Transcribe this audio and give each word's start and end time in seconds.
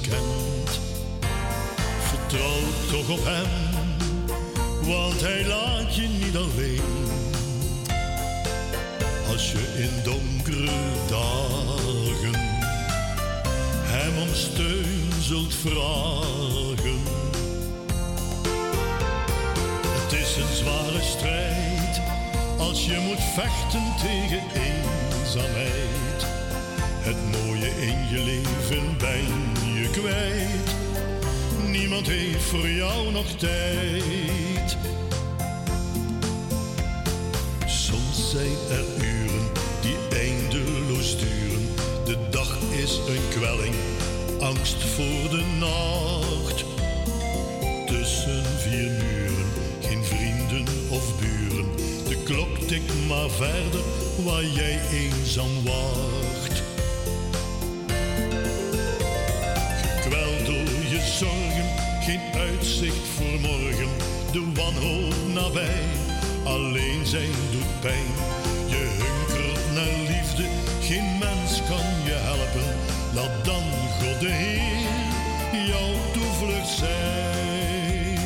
kent. 0.00 0.80
Vertrouw 2.00 2.60
toch 2.90 3.18
op 3.18 3.24
hem, 3.24 3.48
want 4.80 5.20
hij 5.20 5.46
laat 5.46 5.94
je 5.94 6.08
niet 6.08 6.36
alleen. 6.36 7.08
Als 9.30 9.52
je 9.52 9.74
in 9.76 10.02
donkere 10.04 10.70
dagen 11.08 12.40
hem 13.84 14.18
om 14.28 14.34
steun 14.34 15.12
zult 15.20 15.54
vragen. 15.54 17.00
Het 19.88 20.12
is 20.12 20.36
een 20.36 20.56
zware 20.56 21.02
strijd 21.02 22.00
als 22.58 22.84
je 22.84 22.98
moet 23.08 23.22
vechten 23.34 23.94
tegen 24.00 24.42
eenzaamheid. 24.54 26.26
Het 27.00 27.16
mooie 27.32 27.70
in 27.80 28.08
je 28.10 28.24
leven 28.24 28.96
ben 28.98 29.59
Niemand 31.66 32.06
heeft 32.06 32.44
voor 32.44 32.68
jou 32.68 33.12
nog 33.12 33.26
tijd. 33.26 34.76
Soms 37.66 38.30
zijn 38.30 38.56
er 38.70 38.84
uren 39.04 39.48
die 39.80 40.18
eindeloos 40.18 41.18
duren. 41.18 41.68
De 42.04 42.16
dag 42.30 42.58
is 42.82 42.98
een 43.08 43.28
kwelling, 43.28 43.74
angst 44.40 44.84
voor 44.84 45.30
de 45.30 45.44
nacht. 45.58 46.64
Tussen 47.86 48.44
vier 48.44 48.90
muren, 48.90 49.46
geen 49.80 50.04
vrienden 50.04 50.64
of 50.88 51.20
buren. 51.20 51.66
De 52.08 52.22
klok 52.24 52.58
tikt 52.58 52.92
maar 53.08 53.30
verder 53.30 53.82
waar 54.24 54.44
jij 54.44 54.80
eenzaam 54.92 55.64
wacht. 55.64 56.09
Geen 62.10 62.40
uitzicht 62.40 63.08
voor 63.16 63.40
morgen. 63.40 63.88
De 64.32 64.52
wanhoop 64.54 65.14
nabij, 65.34 65.82
alleen 66.44 67.06
zijn 67.06 67.34
doet 67.50 67.80
pijn. 67.80 68.10
Je 68.66 68.82
hunkert 69.00 69.74
naar 69.74 69.96
liefde, 70.12 70.44
geen 70.80 71.18
mens 71.18 71.62
kan 71.68 71.88
je 72.04 72.18
helpen. 72.30 72.70
Laat 73.14 73.44
dan 73.44 73.62
God 74.00 74.20
de 74.20 74.28
Heer 74.28 74.88
jouw 75.66 75.94
toevlucht 76.12 76.68
zijn. 76.68 78.18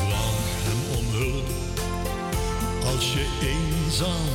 Vraag 0.00 0.38
hem 0.68 0.82
om 0.98 1.06
hulp 1.20 1.48
als 2.94 3.12
je 3.12 3.26
eenzaam 3.42 4.27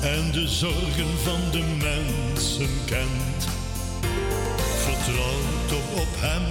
en 0.00 0.30
de 0.32 0.48
zorgen 0.48 1.18
van 1.22 1.40
de 1.50 1.64
mensen 1.78 2.68
kent. 2.84 3.48
Vertrouw 4.58 5.40
toch 5.66 6.00
op 6.00 6.08
hem, 6.16 6.42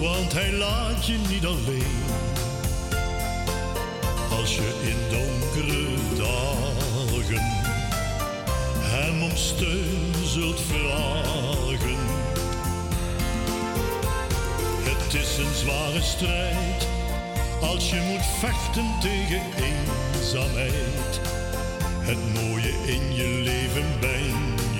want 0.00 0.32
hij 0.32 0.52
laat 0.52 1.06
je 1.06 1.18
niet 1.28 1.46
alleen. 1.46 2.04
Als 4.40 4.54
je 4.54 4.74
in 4.82 5.16
donkere 5.16 5.94
dagen 6.16 7.44
hem 8.80 9.22
om 9.22 9.36
steun 9.36 10.14
zult 10.24 10.60
vragen. 10.60 11.98
Het 14.82 15.14
is 15.14 15.36
een 15.38 15.54
zware 15.54 16.02
strijd 16.02 16.86
als 17.60 17.90
je 17.90 18.00
moet 18.10 18.26
vechten 18.38 18.94
tegen 19.00 19.42
eenzaamheid. 20.26 21.20
Het 22.00 22.18
mooie 22.34 22.72
in 22.86 23.14
je 23.14 23.40
leven 23.42 24.00
ben 24.00 24.24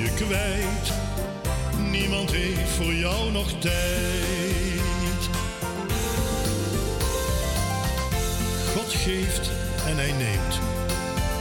je 0.03 0.11
kwijt. 0.15 0.93
Niemand 1.91 2.31
heeft 2.31 2.71
voor 2.71 2.93
jou 2.93 3.33
nog 3.33 3.51
tijd. 3.59 5.23
God 8.75 8.93
geeft 8.93 9.51
en 9.87 9.97
hij 9.97 10.13
neemt, 10.13 10.61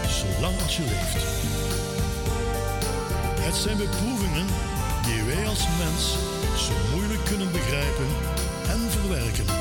zolang 0.08 0.62
als 0.62 0.78
je 0.78 0.84
leeft. 0.84 1.26
Het 3.40 3.56
zijn 3.56 3.78
beproevingen 3.78 4.48
die 5.06 5.24
wij 5.24 5.48
als 5.48 5.68
mens 5.78 6.18
zo 6.58 6.96
moeilijk 6.96 7.26
kunnen 7.26 7.52
begrijpen 7.52 8.08
en 8.70 8.92
verwerken. 8.92 9.55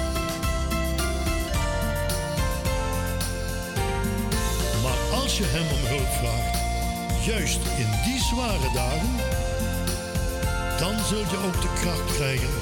Als 5.34 5.42
je 5.50 5.58
hem 5.58 5.78
om 5.78 5.86
hulp 5.86 6.12
vraagt, 6.20 6.58
juist 7.24 7.60
in 7.76 7.90
die 8.04 8.20
zware 8.20 8.70
dagen, 8.74 9.14
dan 10.78 11.04
zul 11.04 11.18
je 11.18 11.38
ook 11.46 11.60
de 11.60 11.72
kracht 11.80 12.14
krijgen 12.16 12.54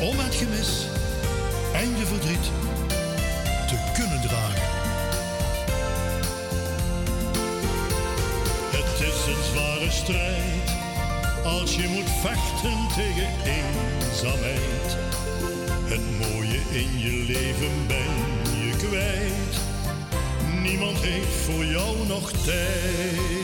om 0.00 0.18
het 0.18 0.34
gemis 0.34 0.86
en 1.72 1.96
je 1.98 2.06
verdriet 2.06 2.46
te 3.68 3.76
kunnen 3.94 4.20
dragen. 4.20 4.68
Het 8.76 9.00
is 9.10 9.18
een 9.32 9.44
zware 9.52 9.90
strijd 9.90 10.68
als 11.44 11.76
je 11.76 11.88
moet 11.88 12.10
vechten 12.20 12.78
tegen 12.96 13.30
eenzaamheid. 13.58 14.88
Het 15.84 16.04
mooie 16.18 16.60
in 16.70 16.98
je 16.98 17.24
leven 17.32 17.86
ben 17.86 18.14
je 18.64 18.76
kwijt. 18.76 19.49
Niemand 20.70 21.00
heeft 21.00 21.36
voor 21.44 21.64
jou 21.64 22.06
nog 22.06 22.30
tijd. 22.30 23.39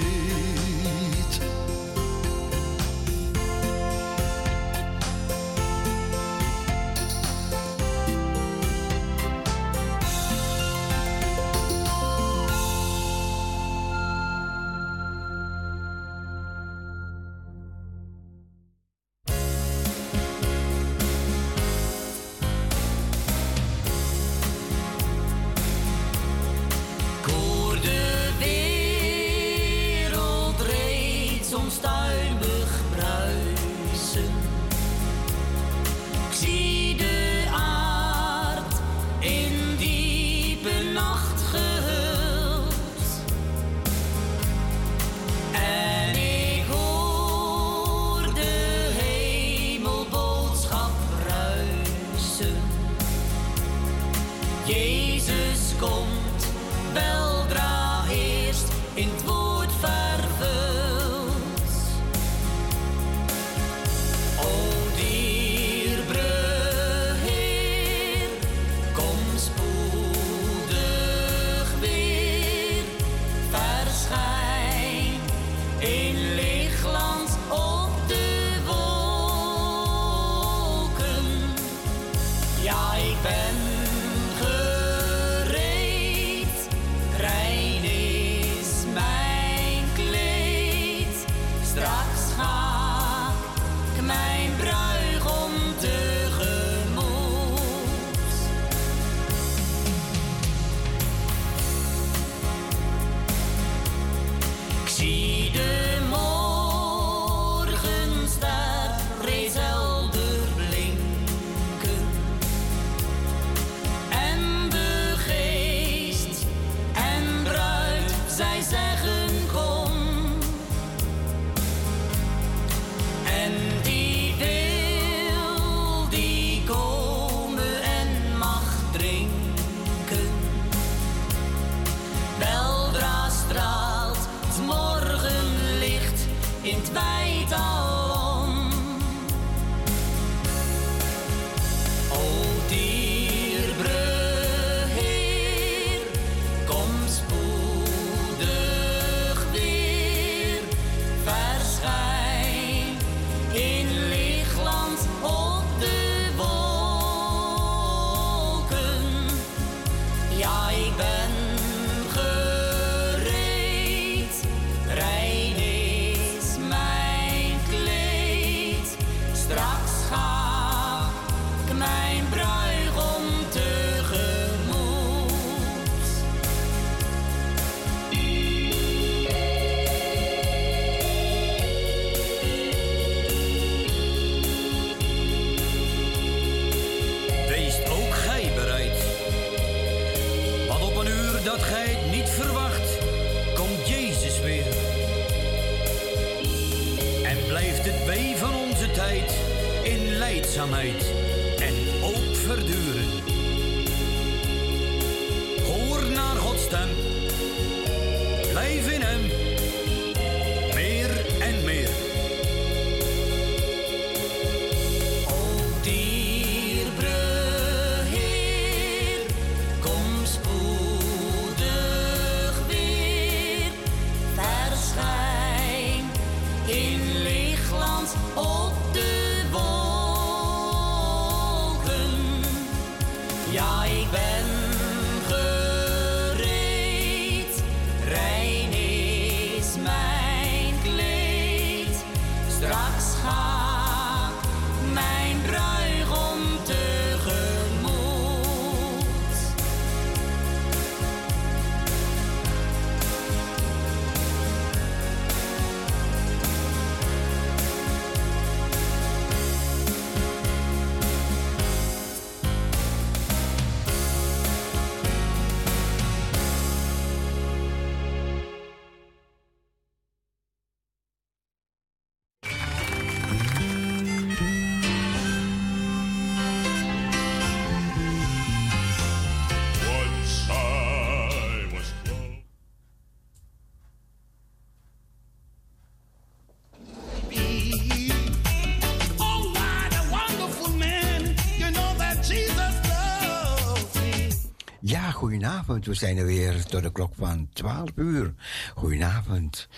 Goedenavond. 295.67 295.87
We 295.87 295.95
zijn 295.95 296.17
er 296.17 296.27
weer 296.27 296.65
tot 296.65 296.83
de 296.83 296.93
klok 296.93 297.15
van 297.15 297.49
12 297.53 297.91
uur. 297.95 298.35
Goedenavond. 298.75 299.69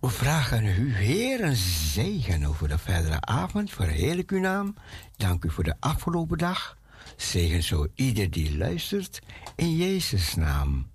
We 0.00 0.08
vragen 0.08 0.64
u, 0.64 0.94
Heer, 0.94 1.44
een 1.44 1.56
zegen 1.56 2.44
over 2.44 2.68
de 2.68 2.78
verdere 2.78 3.20
avond. 3.20 3.70
Verheerlijk 3.70 4.30
uw 4.30 4.40
naam. 4.40 4.74
Dank 5.16 5.44
u 5.44 5.50
voor 5.50 5.64
de 5.64 5.74
afgelopen 5.80 6.38
dag. 6.38 6.76
Zegen 7.16 7.62
zo 7.62 7.86
ieder 7.94 8.30
die 8.30 8.56
luistert. 8.56 9.20
In 9.56 9.76
Jezus' 9.76 10.34
naam. 10.34 10.90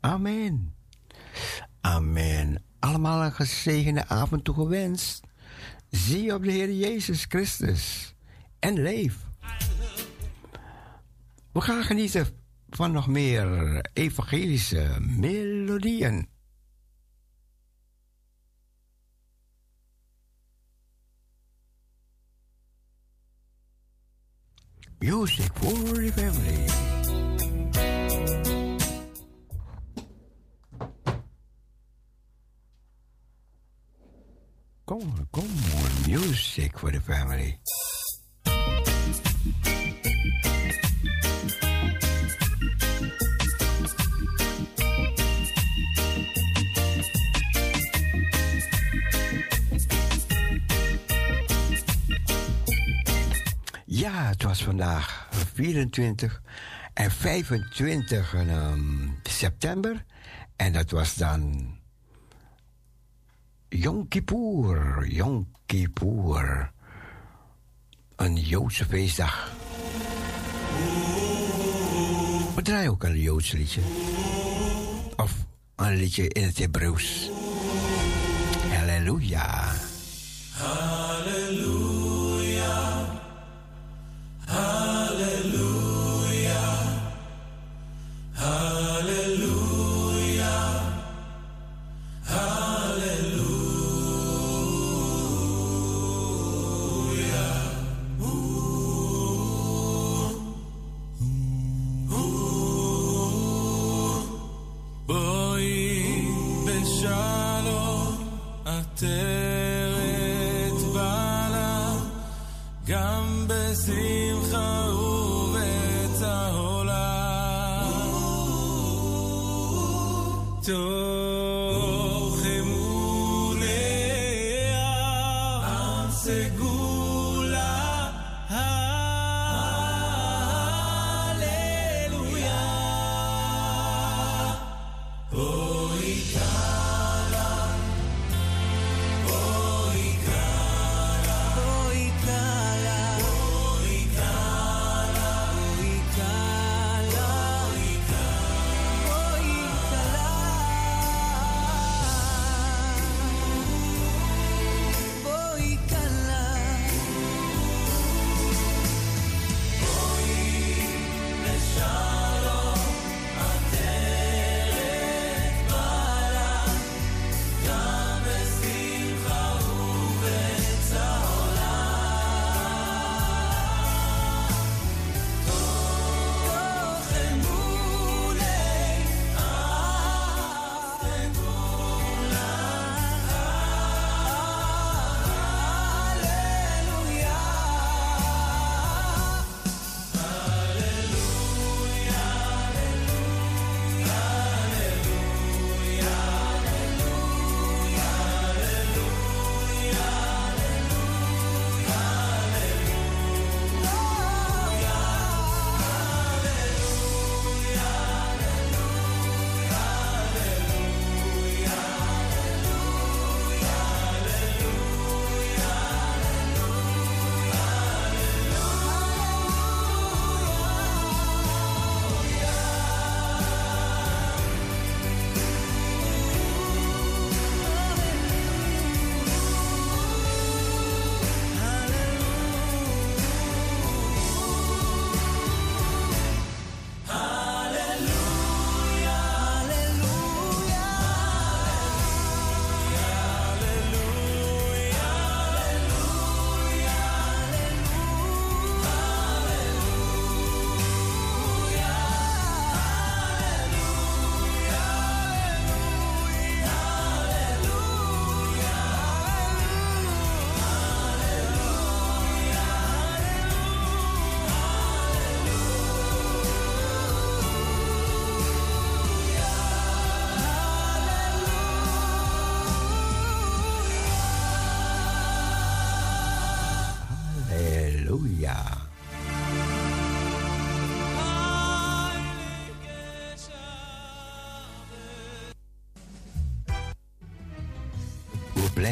Amen. 0.00 0.74
Amen. 1.80 2.62
Allemaal 2.78 3.24
een 3.24 3.32
gezegende 3.32 4.08
avond 4.08 4.44
toegewenst. 4.44 5.20
Zie 5.90 6.34
op 6.34 6.42
de 6.42 6.50
Heer 6.50 6.72
Jezus 6.72 7.24
Christus. 7.28 8.14
En 8.58 8.82
leef. 8.82 9.16
We 11.52 11.60
gaan 11.60 11.82
genieten 11.82 12.44
van 12.68 12.92
nog 12.92 13.06
meer 13.06 13.80
evangelische 13.92 14.96
melodieën. 15.00 16.28
Music 24.98 25.50
for 25.54 25.94
the 25.94 26.12
family. 26.12 26.64
Come 34.84 35.02
on, 35.02 35.28
come 35.32 35.48
music 36.06 36.78
for 36.78 36.92
the 36.92 37.00
family. 37.00 37.58
Ja, 54.06 54.28
het 54.28 54.42
was 54.42 54.64
vandaag 54.64 55.28
24 55.54 56.42
en 56.92 57.10
25 57.10 58.34
ehm, 58.34 59.08
september. 59.22 60.04
En 60.56 60.72
dat 60.72 60.90
was 60.90 61.14
dan 61.14 61.70
Yom 63.68 64.08
Kippur. 64.08 65.06
Yom 65.06 65.48
Kippur. 65.66 66.70
Een 68.16 68.36
Joodse 68.36 68.84
feestdag. 68.84 69.52
We 72.54 72.62
draaien 72.62 72.90
ook 72.90 73.04
een 73.04 73.20
Joods 73.20 73.52
liedje. 73.52 73.80
Of 75.16 75.34
een 75.76 75.96
liedje 75.96 76.28
in 76.28 76.46
het 76.46 76.58
Hebreeuws. 76.58 77.30
Halleluja. 78.68 79.72
Halleluja. 80.52 81.85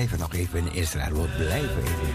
Blijven 0.08 0.18
nog 0.18 0.34
even 0.34 0.58
in 0.58 0.72
Israël. 0.72 1.12
We 1.12 1.28
blijven 1.36 1.82
even. 1.82 2.13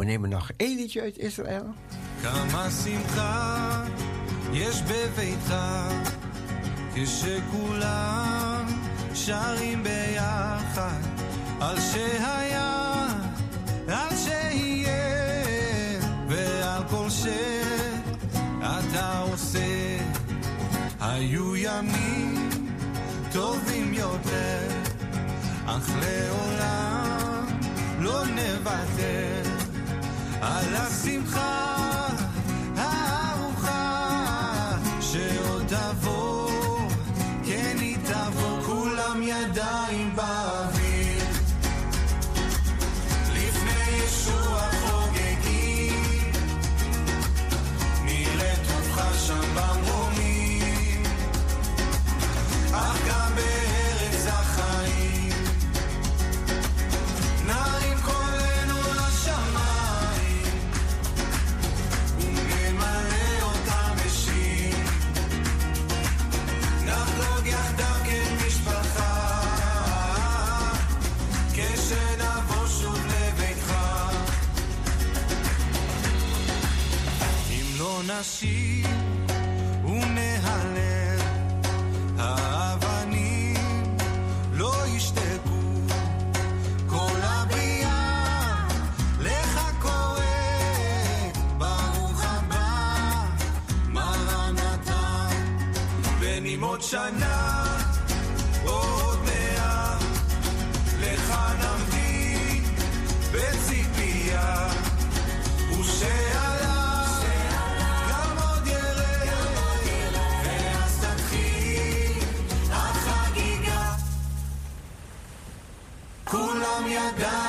we 0.00 0.06
nemen 0.06 0.28
nog 0.30 0.50
één 0.56 0.76
liedje 0.76 1.00
uit 1.00 1.18
Israël. 1.18 1.74
Kama 2.22 2.70
simcha 2.70 3.84
yes 4.50 4.82
beveitcha 4.82 5.88
Kishe 6.94 7.40
kulam 7.50 8.66
sharim 9.14 9.82
beyachad 9.82 11.04
Al 11.58 11.76
shehaya, 11.76 12.70
al 13.86 14.16
shehiye 14.24 15.02
Ve 16.28 16.62
al 16.74 16.84
kol 16.84 17.10
she 17.10 17.60
ata 18.62 19.24
ose. 19.32 19.98
Hayu 20.98 21.56
yamim 21.56 22.48
tovim 23.32 23.92
yoter 23.92 24.70
Ach 25.66 25.88
leolam 26.00 27.46
lo 28.04 28.24
nevater 28.24 29.29
על 30.60 30.76
השמחה. 30.76 31.69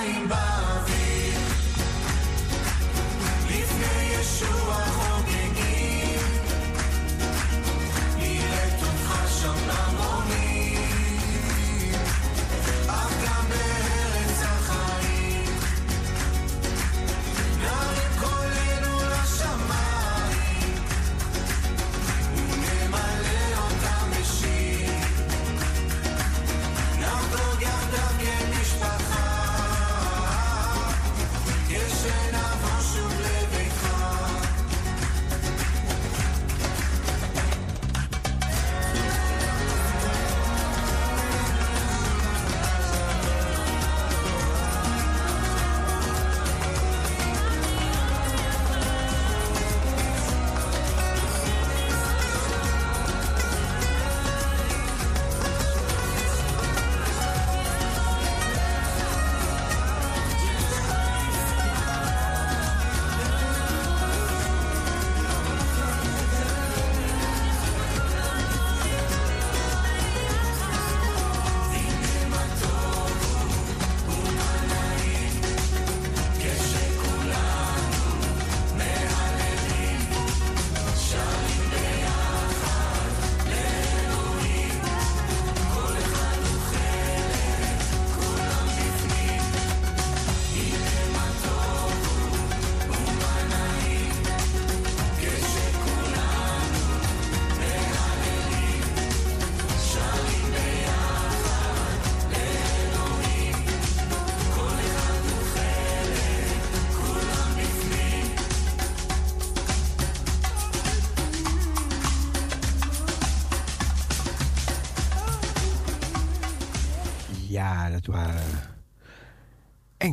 Bye. 0.01 0.25
by. 0.27 0.50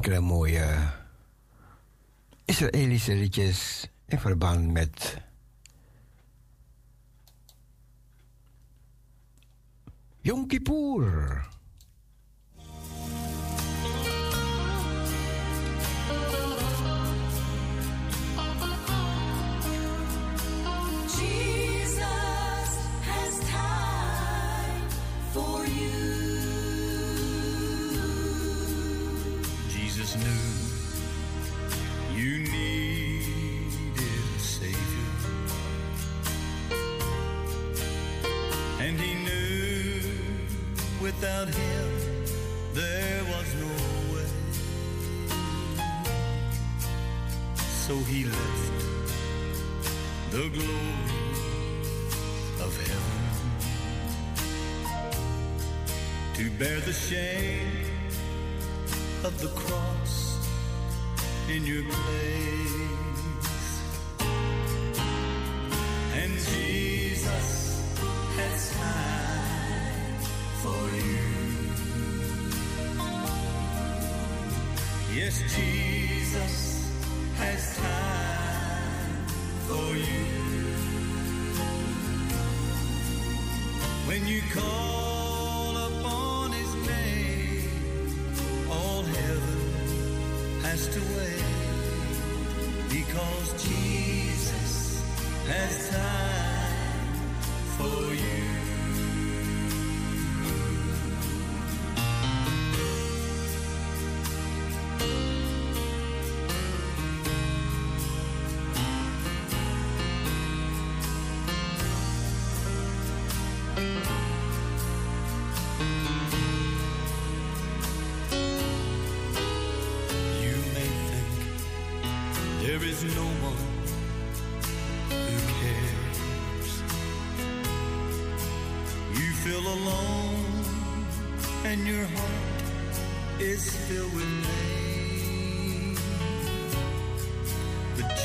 enkele 0.09 0.27
mooie 0.27 0.59
eh, 0.59 0.89
Israëlische 2.45 3.15
liedjes. 3.15 3.89
In 4.09 4.19
verband 4.19 4.73
met 4.73 4.98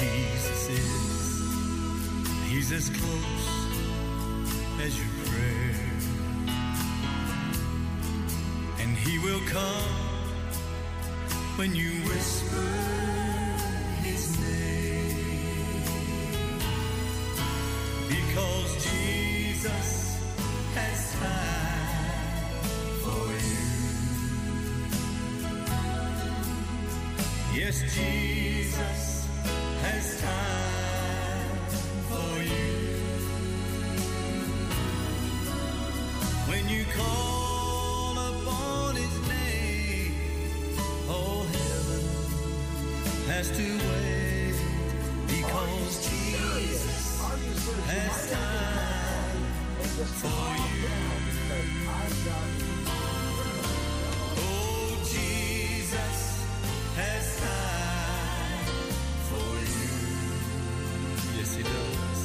Jesus 0.04 0.70
is, 0.70 1.42
He's 2.50 2.72
as 2.72 2.90
close 2.90 3.48
as 4.82 4.98
your 4.98 5.12
prayer. 5.26 5.76
And 8.80 8.98
He 8.98 9.20
will 9.20 9.42
come 9.48 10.14
when 11.56 11.76
you 11.76 11.92
whisper 12.10 13.04
his 14.02 14.40
name. 14.40 15.84
Because 18.10 18.72
Jesus 18.84 20.18
has 20.76 21.14
time 21.14 22.64
for 23.04 23.26
you. 27.56 27.62
Yes, 27.62 27.78
Jesus 27.96 28.43
to 43.54 43.62
wait 43.62 44.56
because 45.28 46.10
Jesus 46.10 47.22
has 47.88 48.32
time 48.32 49.42
for 50.22 50.50
you. 50.64 50.90
Oh, 54.38 54.98
Jesus 55.04 56.46
has 56.96 57.26
time 57.42 58.66
for 59.30 59.52
you. 59.74 59.94
Yes, 61.38 61.52
he 61.56 61.64
does. 61.64 62.22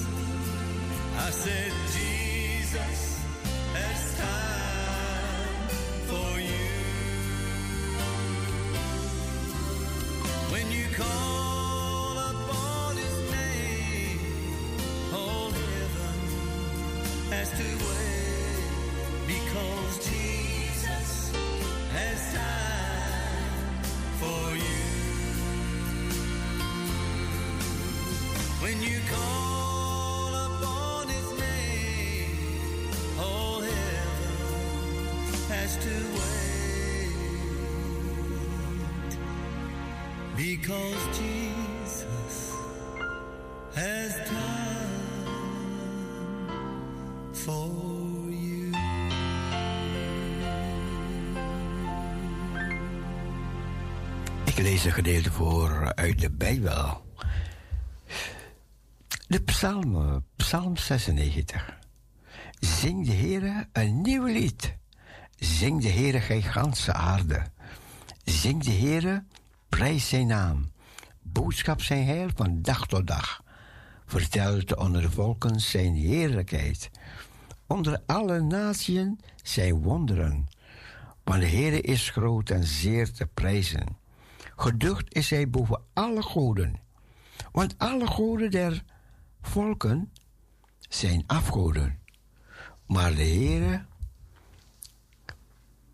I 1.16 1.30
said, 1.30 1.72
gedeelte 54.98 55.32
voor 55.32 55.92
uit 55.94 56.20
de 56.20 56.30
Bijbel. 56.30 57.07
De 59.58 59.66
psalmen, 59.66 60.24
psalm 60.36 60.76
96. 60.76 61.78
Zing 62.58 63.06
de 63.06 63.12
Heere 63.12 63.68
een 63.72 64.00
nieuw 64.00 64.24
lied. 64.24 64.76
Zing 65.36 65.82
de 65.82 65.88
Heere 65.88 66.20
gij 66.20 66.42
ganse 66.42 66.92
aarde. 66.92 67.42
Zing 68.24 68.62
de 68.62 68.70
Heere, 68.70 69.24
prijs 69.68 70.08
zijn 70.08 70.26
naam. 70.26 70.70
Boodschap 71.22 71.82
zijn 71.82 72.04
heil 72.04 72.28
van 72.34 72.62
dag 72.62 72.86
tot 72.86 73.06
dag. 73.06 73.42
Vertelt 74.06 74.76
onder 74.76 75.02
de 75.02 75.10
volken 75.10 75.60
zijn 75.60 75.94
heerlijkheid. 75.94 76.90
Onder 77.66 78.02
alle 78.06 78.40
naties 78.40 79.06
zijn 79.42 79.82
wonderen. 79.82 80.48
Want 81.24 81.40
de 81.40 81.48
Heere 81.48 81.80
is 81.80 82.10
groot 82.10 82.50
en 82.50 82.64
zeer 82.64 83.12
te 83.12 83.26
prijzen. 83.26 83.96
Geducht 84.56 85.14
is 85.14 85.30
hij 85.30 85.50
boven 85.50 85.82
alle 85.92 86.22
goden. 86.22 86.76
Want 87.52 87.74
alle 87.78 88.06
goden 88.06 88.50
der 88.50 88.82
volken 89.48 90.12
zijn 90.88 91.24
afgoden. 91.26 91.98
Maar 92.86 93.14
de 93.14 93.22
Heere 93.22 93.84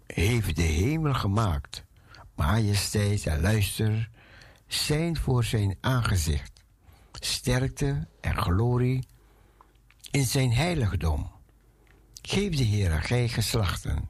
heeft 0.07 0.57
de 0.57 0.63
hemel 0.63 1.15
gemaakt. 1.15 1.85
Majesteit 2.35 3.27
en 3.27 3.41
luister 3.41 4.11
zijn 4.67 5.17
voor 5.17 5.45
zijn 5.45 5.77
aangezicht. 5.81 6.53
Sterkte 7.13 8.07
en 8.21 8.37
glorie 8.37 9.07
in 10.11 10.25
zijn 10.25 10.53
heiligdom. 10.53 11.31
Geef 12.23 12.57
de 12.57 12.67
Heere, 12.67 13.01
gij 13.01 13.29
geslachten, 13.29 14.09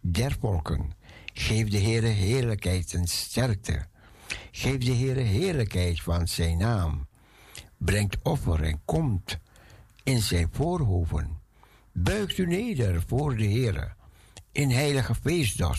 der 0.00 0.36
volken. 0.40 0.92
Geef 1.32 1.68
de 1.68 1.80
Heere 1.80 2.06
heerlijkheid 2.06 2.94
en 2.94 3.06
sterkte. 3.06 3.86
Geef 4.50 4.78
de 4.78 4.94
Heere 4.94 5.20
heerlijkheid 5.20 6.00
van 6.00 6.28
zijn 6.28 6.58
naam. 6.58 7.08
Brengt 7.84 8.16
offer 8.22 8.62
en 8.62 8.80
komt 8.84 9.38
in 10.02 10.20
zijn 10.20 10.48
voorhoven. 10.52 11.38
Buigt 11.92 12.38
u 12.38 12.46
neder 12.46 13.02
voor 13.06 13.36
de 13.36 13.44
Heere. 13.44 13.92
In 14.52 14.70
heilige 14.70 15.14
feestdag. 15.14 15.78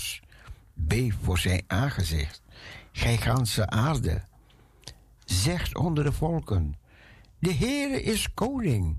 Beef 0.74 1.16
voor 1.22 1.38
zijn 1.38 1.64
aangezicht. 1.68 2.42
Gij 2.92 3.18
ganse 3.18 3.70
aarde. 3.70 4.22
Zegt 5.26 5.78
onder 5.78 6.04
de 6.04 6.12
volken. 6.12 6.76
De 7.40 7.54
Heere 7.54 8.02
is 8.02 8.34
koning. 8.34 8.98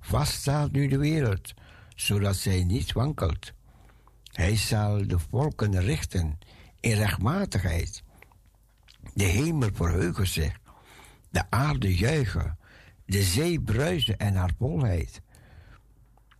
Vast 0.00 0.32
staat 0.32 0.72
nu 0.72 0.88
de 0.88 0.98
wereld, 0.98 1.54
zodat 1.94 2.36
zij 2.36 2.64
niet 2.64 2.92
wankelt. 2.92 3.52
Hij 4.32 4.56
zal 4.56 5.06
de 5.06 5.18
volken 5.18 5.80
richten 5.80 6.38
in 6.80 6.94
rechtmatigheid. 6.96 8.02
De 9.14 9.24
hemel 9.24 9.68
verheugen 9.72 10.26
zich, 10.26 10.60
de 11.32 11.50
aarde 11.50 11.96
juichen, 11.96 12.58
de 13.04 13.22
zee 13.22 13.60
bruisen 13.60 14.18
en 14.18 14.34
haar 14.34 14.52
volheid. 14.58 15.20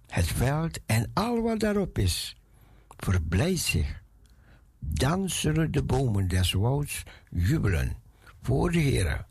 Het 0.07 0.26
veld 0.26 0.78
en 0.87 1.11
al 1.14 1.42
wat 1.42 1.61
daarop 1.61 1.98
is, 1.98 2.37
verblijdt 2.96 3.61
zich. 3.61 4.02
Dan 4.78 5.31
zullen 5.31 5.70
de 5.70 5.83
bomen 5.83 6.28
des 6.28 6.52
wouds 6.52 7.02
jubelen, 7.31 7.96
voor 8.42 8.72
de 8.72 8.78
Heer. 8.78 9.26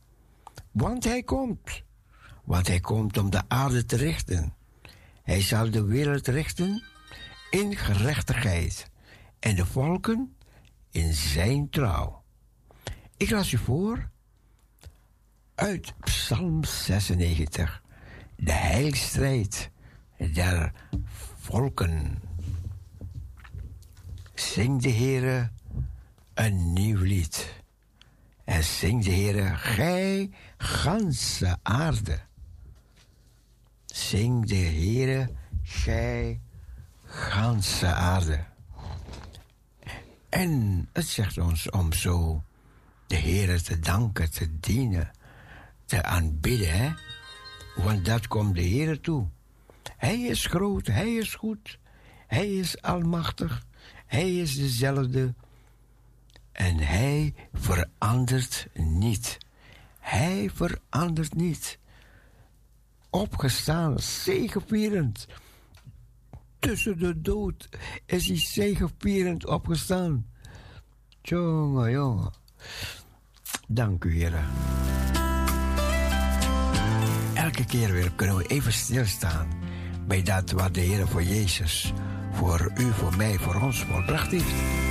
Want 0.71 1.03
hij 1.03 1.23
komt. 1.23 1.83
Want 2.43 2.67
hij 2.67 2.79
komt 2.79 3.17
om 3.17 3.29
de 3.29 3.41
aarde 3.47 3.85
te 3.85 3.95
richten. 3.95 4.53
Hij 5.23 5.41
zal 5.41 5.71
de 5.71 5.83
wereld 5.83 6.27
richten 6.27 6.83
in 7.49 7.75
gerechtigheid 7.75 8.89
en 9.39 9.55
de 9.55 9.65
volken 9.65 10.35
in 10.91 11.13
zijn 11.13 11.69
trouw. 11.69 12.23
Ik 13.17 13.29
las 13.29 13.51
u 13.51 13.57
voor 13.57 14.09
uit 15.61 15.93
Psalm 15.99 16.63
96, 16.63 17.81
de 18.35 18.51
heilstrijd 18.51 19.69
der 20.17 20.71
volken. 21.39 22.21
Zing 24.33 24.81
de 24.81 24.91
Heere 24.91 25.49
een 26.33 26.73
nieuw 26.73 27.01
lied. 27.01 27.53
En 28.43 28.63
zing 28.63 29.03
de 29.03 29.11
Heere, 29.11 29.55
gij 29.55 30.31
ganse 30.57 31.57
aarde. 31.61 32.19
Zing 33.85 34.45
de 34.45 34.55
Heere, 34.55 35.29
gij 35.63 36.39
ganse 37.05 37.87
aarde. 37.87 38.43
En 40.29 40.87
het 40.93 41.07
zegt 41.07 41.37
ons 41.37 41.69
om 41.69 41.93
zo 41.93 42.43
de 43.07 43.17
Heere 43.17 43.61
te 43.61 43.79
danken, 43.79 44.31
te 44.31 44.59
dienen, 44.59 45.11
te 45.91 46.03
aanbidden. 46.03 46.71
Hè? 46.77 46.89
Want 47.75 48.05
dat 48.05 48.27
komt 48.27 48.55
de 48.55 48.61
Heere 48.61 48.99
toe. 48.99 49.27
Hij 49.97 50.21
is 50.21 50.45
groot, 50.45 50.87
hij 50.87 51.13
is 51.13 51.35
goed, 51.35 51.79
hij 52.27 52.53
is 52.53 52.81
almachtig, 52.81 53.65
hij 54.05 54.35
is 54.35 54.55
dezelfde. 54.55 55.33
En 56.51 56.77
hij 56.77 57.33
verandert 57.53 58.67
niet. 58.73 59.37
Hij 59.99 60.49
verandert 60.53 61.35
niet. 61.35 61.79
Opgestaan, 63.09 63.99
zegevierend. 63.99 65.27
Tussen 66.59 66.99
de 66.99 67.21
dood 67.21 67.69
is 68.05 68.27
hij 68.27 68.39
zegevierend 68.39 69.45
opgestaan. 69.45 70.25
Jongen, 71.21 71.91
jongen. 71.91 72.33
Dank 73.67 74.03
u, 74.03 74.13
heren. 74.13 74.49
Elke 77.51 77.65
keer 77.65 77.91
weer 77.91 78.11
kunnen 78.15 78.37
we 78.37 78.45
even 78.47 78.73
stilstaan 78.73 79.47
bij 80.07 80.23
dat 80.23 80.51
wat 80.51 80.73
de 80.73 80.79
Heer 80.79 81.07
voor 81.07 81.23
Jezus, 81.23 81.93
voor 82.31 82.71
u, 82.75 82.91
voor 82.93 83.15
mij, 83.17 83.37
voor 83.37 83.61
ons 83.61 83.83
volbracht 83.83 84.31
heeft. 84.31 84.90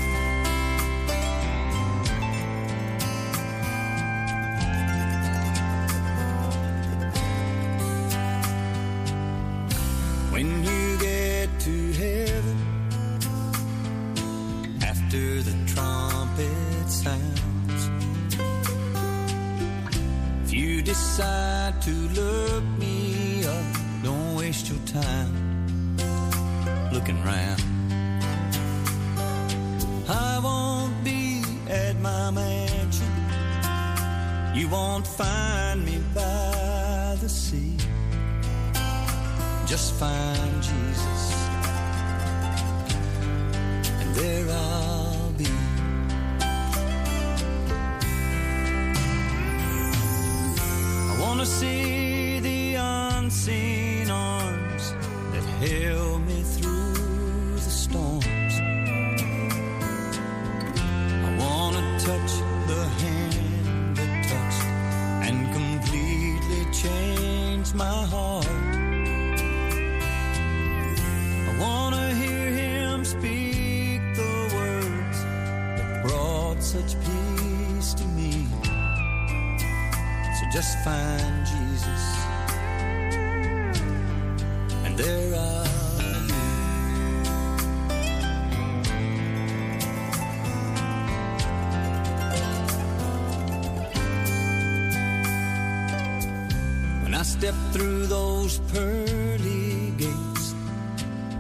Step 97.41 97.55
through 97.73 98.07
those 98.07 98.59
pearly 98.71 99.93
gates, 99.97 100.55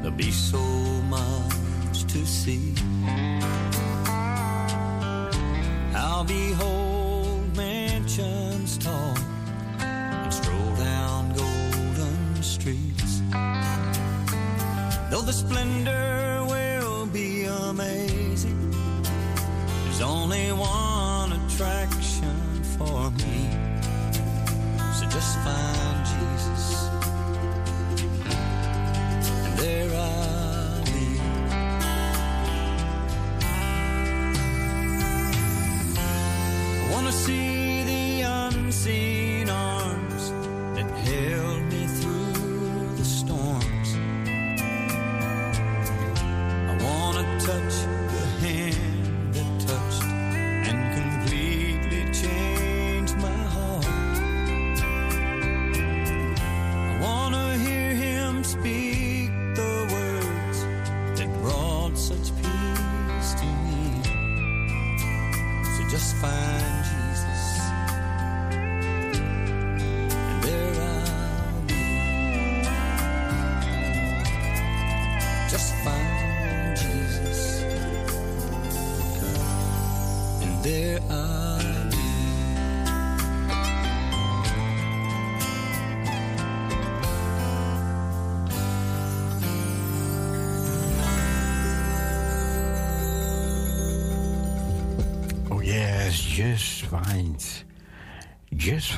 there'll 0.01 0.11
be 0.17 0.31
so 0.31 0.63
much 1.17 2.05
to 2.05 2.25
see. 2.25 2.75
I'll 5.95 6.25
behold 6.25 7.55
mansions 7.55 8.79
tall 8.79 9.15
and 9.81 10.33
stroll 10.33 10.75
down 10.77 11.35
golden 11.35 12.43
streets. 12.43 13.21
Though 15.11 15.27
the 15.31 15.35
splendor 15.35 16.47
will 16.49 17.05
be 17.05 17.45
amazing, 17.45 18.71
there's 19.85 20.01
only 20.01 20.51
one 20.53 20.89
just 25.11 25.38
find 25.40 26.07
Jesus, 26.07 26.89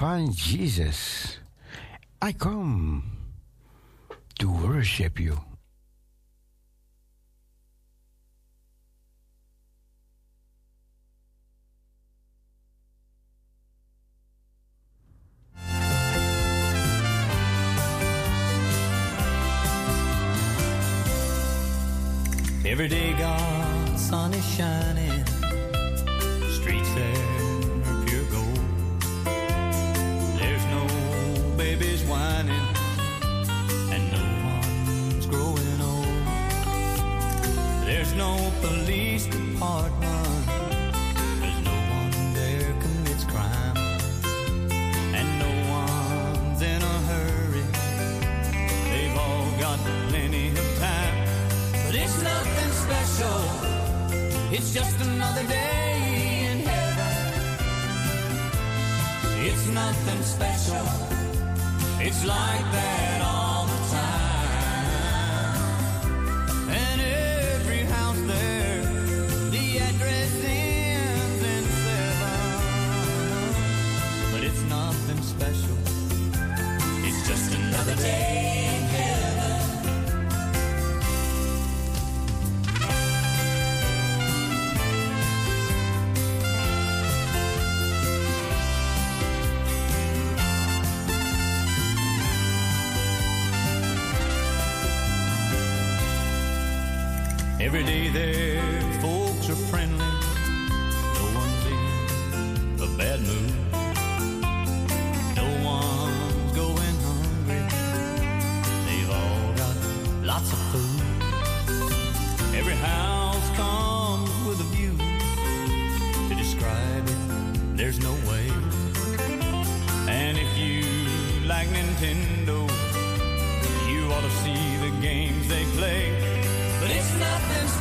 find 0.02 0.34
Jesus. 0.34 1.38
I 2.20 2.32
come 2.32 3.04
to 4.40 4.50
worship 4.50 5.20
you. 5.20 5.38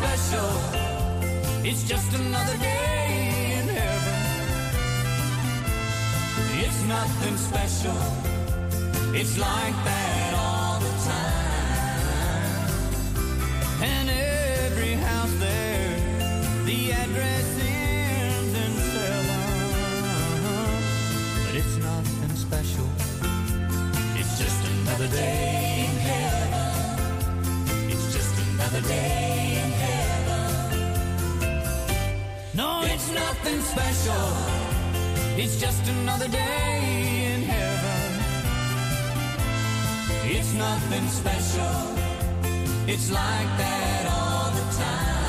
special. 0.02 0.50
It's 1.64 1.84
just 1.84 2.12
another 2.14 2.58
day 2.58 3.60
in 3.60 3.68
heaven. 3.78 4.20
It's 6.64 6.82
nothing 6.88 7.38
special. 7.38 7.98
It's 9.14 9.38
like 9.38 9.78
that. 9.86 10.11
It's 35.44 35.60
just 35.60 35.88
another 35.88 36.28
day 36.28 37.34
in 37.34 37.42
heaven. 37.42 38.12
It's 40.24 40.54
nothing 40.54 41.08
special. 41.08 41.98
It's 42.88 43.10
like 43.10 43.50
that 43.58 44.06
all 44.14 44.52
the 44.52 44.78
time. 44.78 45.21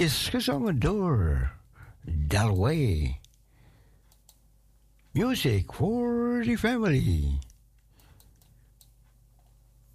liedjes 0.00 0.28
gezongen 0.28 0.78
door 0.78 1.52
Dalway. 2.02 3.18
Music 5.10 5.72
for 5.72 6.42
the 6.44 6.56
family. 6.56 7.38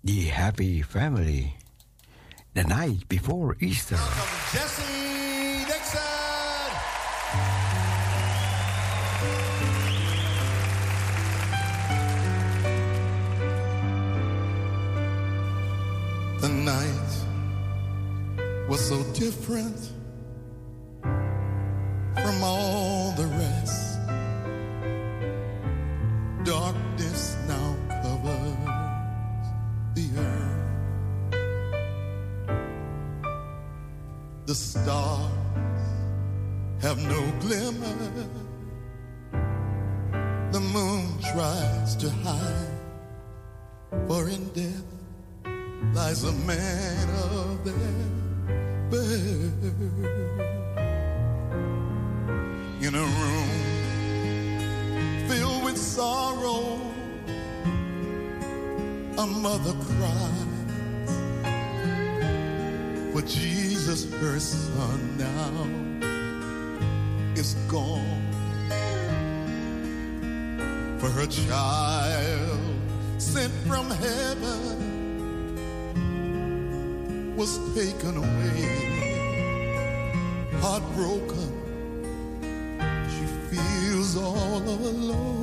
The 0.03 0.29
happy 0.29 0.83
family. 0.83 1.55
The 2.53 2.63
night 2.63 3.07
before 3.07 3.55
Easter. 3.57 3.95
Welcome, 3.95 4.21
Jesse 4.51 5.65
Nixon! 5.65 6.01
The 16.41 16.49
night 16.49 17.05
was 18.67 18.87
so 18.87 19.03
different 19.13 19.94
more. 22.39 22.94
her 71.15 71.27
child 71.27 72.59
sent 73.17 73.53
from 73.65 73.89
heaven 73.89 74.95
was 77.37 77.57
taken 77.73 78.17
away, 78.17 78.61
heartbroken. 80.59 81.51
She 83.09 83.25
feels 83.49 84.17
all 84.17 84.61
alone. 84.61 85.34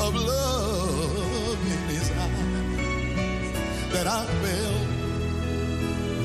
of 0.00 0.14
love 0.14 1.58
in 1.72 1.78
his 1.88 2.10
eyes 2.10 3.52
that 3.92 4.06
I 4.06 4.26
felt 4.42 4.88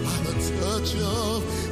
by 0.05 0.17
the 0.26 0.34
touch 0.61 0.95
of 0.95 1.68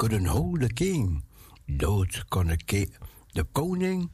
couldn't 0.00 0.24
hold 0.24 0.60
the 0.60 0.72
king. 0.72 1.22
Dood 1.66 2.24
kon 2.28 2.46
de, 2.46 2.88
de 3.32 3.44
koning 3.52 4.10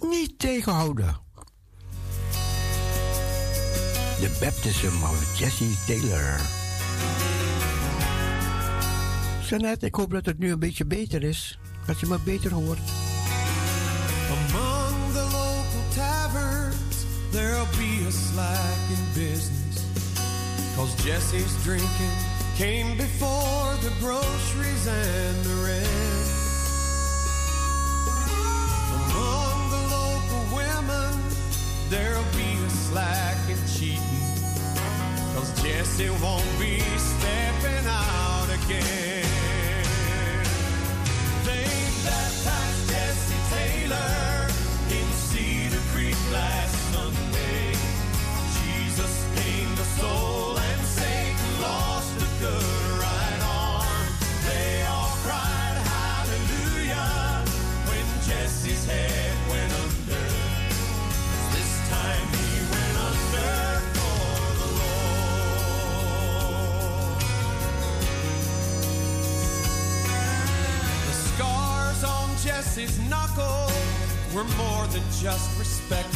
niet 0.00 0.38
tegenhouden. 0.38 1.16
The 4.20 4.36
Baptism 4.40 5.02
of 5.02 5.38
Jesse 5.38 5.84
Taylor. 5.86 6.40
Jeanette, 9.48 9.86
ik 9.86 9.94
hoop 9.94 10.10
dat 10.10 10.26
het 10.26 10.38
nu 10.38 10.52
een 10.52 10.58
beetje 10.58 10.86
beter 10.86 11.22
is. 11.22 11.58
Dat 11.86 12.00
je 12.00 12.06
me 12.06 12.18
beter 12.24 12.52
hoort. 12.52 12.78
Among 14.30 15.12
the 15.12 15.22
local 15.22 15.82
taverns, 15.94 17.04
there'll 17.30 17.76
be 17.76 18.04
a 18.06 18.10
slack 18.10 18.88
in 18.88 19.22
business. 19.22 19.84
Cause 20.76 21.02
Jesse's 21.02 21.62
drinking. 21.64 22.37
came 22.58 22.96
before 22.96 23.76
the 23.84 23.92
groceries 24.00 24.88
and 24.88 25.44
the 25.44 25.54
rent. 25.64 25.86
Among 29.14 29.70
the 29.70 29.82
local 29.94 30.42
women, 30.56 31.22
there'll 31.88 32.32
be 32.36 32.58
a 32.66 32.70
slack 32.70 33.38
and 33.48 33.62
cheating, 33.68 34.02
cause 35.36 35.62
Jesse 35.62 36.10
won't 36.20 36.58
be 36.58 36.80
stepping 36.98 37.86
out 37.86 38.48
again. 38.64 39.17
Mrs. 72.78 73.10
knuckles 73.10 73.72
were 74.32 74.44
more 74.56 74.86
than 74.86 75.02
just 75.20 75.58
respect. 75.58 76.12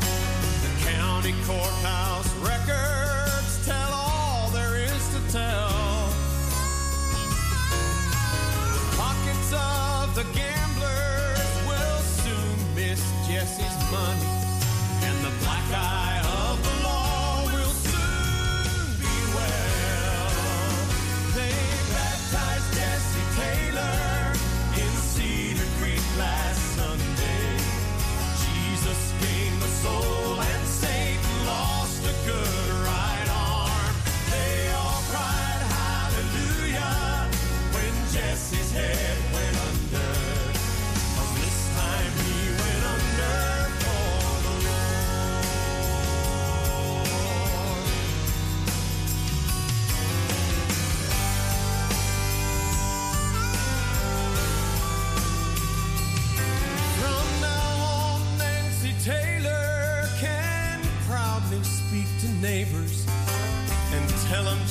The 0.00 0.90
county 0.90 1.32
courthouse 1.46 2.34
record. 2.38 3.05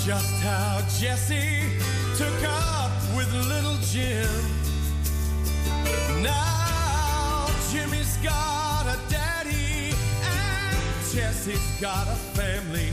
just 0.05 0.35
how 0.43 0.81
Jesse 0.99 1.63
took 2.15 2.43
up 2.47 2.91
with 3.17 3.27
little 3.49 3.75
Jim. 3.81 4.29
Now 6.21 7.47
Jimmy's 7.71 8.15
got 8.17 8.85
a 8.85 8.99
daddy 9.09 9.95
and 10.21 10.77
Jesse's 11.11 11.81
got 11.81 12.07
a 12.07 12.15
family. 12.37 12.91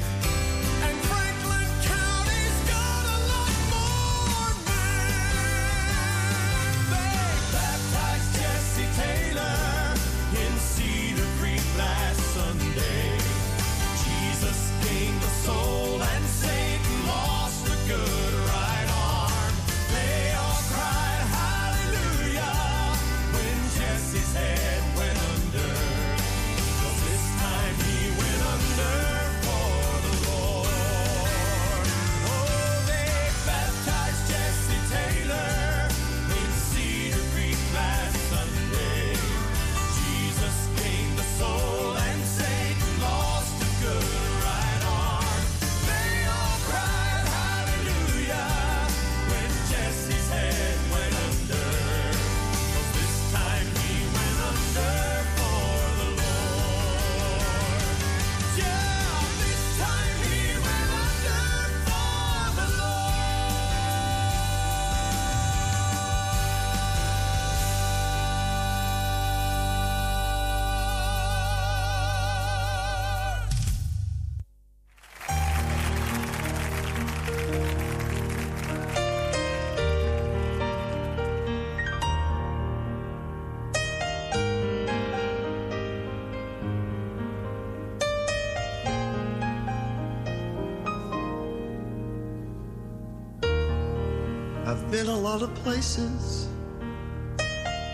lot 95.33 95.41
of 95.41 95.55
places, 95.65 96.47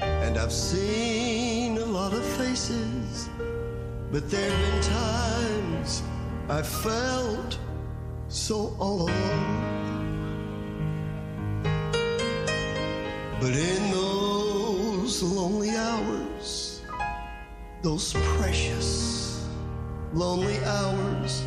and 0.00 0.36
I've 0.36 0.52
seen 0.52 1.78
a 1.78 1.84
lot 1.84 2.12
of 2.12 2.24
faces, 2.24 3.28
but 4.10 4.28
there 4.28 4.50
have 4.50 4.72
been 4.72 4.82
times 4.82 6.02
I 6.48 6.62
felt 6.62 7.56
so 8.26 8.74
all 8.80 9.02
alone. 9.02 9.54
But 13.40 13.54
in 13.54 13.92
those 13.92 15.22
lonely 15.22 15.70
hours, 15.76 16.82
those 17.82 18.14
precious 18.36 19.46
lonely 20.12 20.58
hours, 20.64 21.46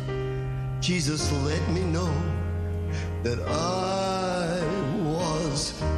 Jesus 0.80 1.30
let 1.44 1.62
me 1.68 1.82
know 1.82 2.14
that 3.24 3.38
I 3.46 4.01
house 5.70 5.91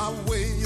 my 0.00 0.08
way. 0.26 0.59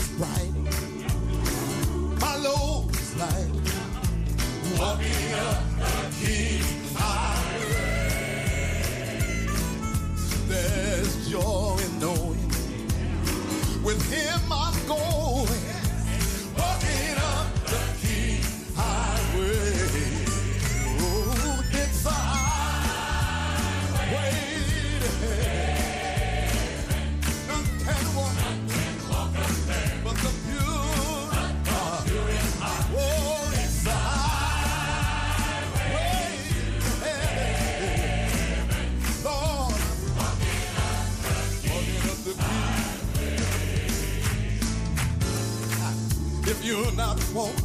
walk 47.34 47.63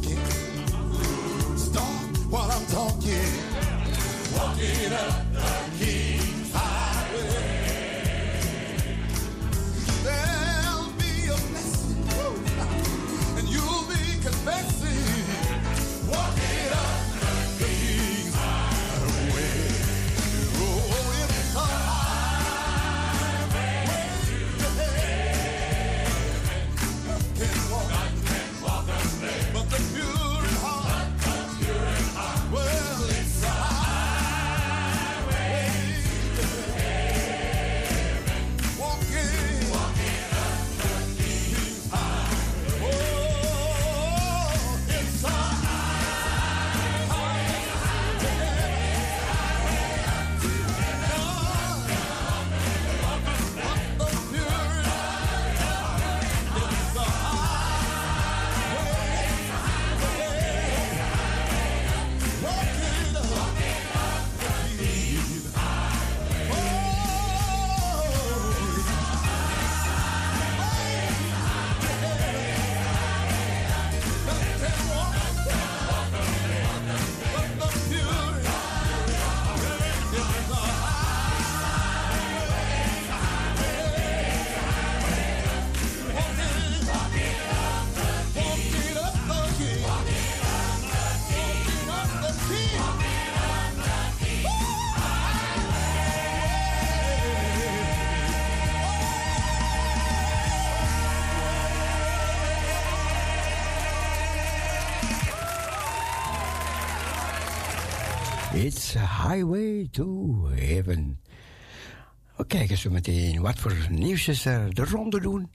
kijken 112.50 112.78
zo 112.78 112.90
meteen 112.90 113.40
wat 113.40 113.58
voor 113.58 113.76
nieuwsjes 113.90 114.44
er 114.44 114.74
de 114.74 114.84
ronde 114.84 115.20
doen 115.20 115.50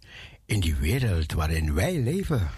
in 0.45 0.59
die 0.59 0.75
wereld 0.75 1.33
waarin 1.33 1.73
wij 1.73 1.99
leven. 1.99 2.49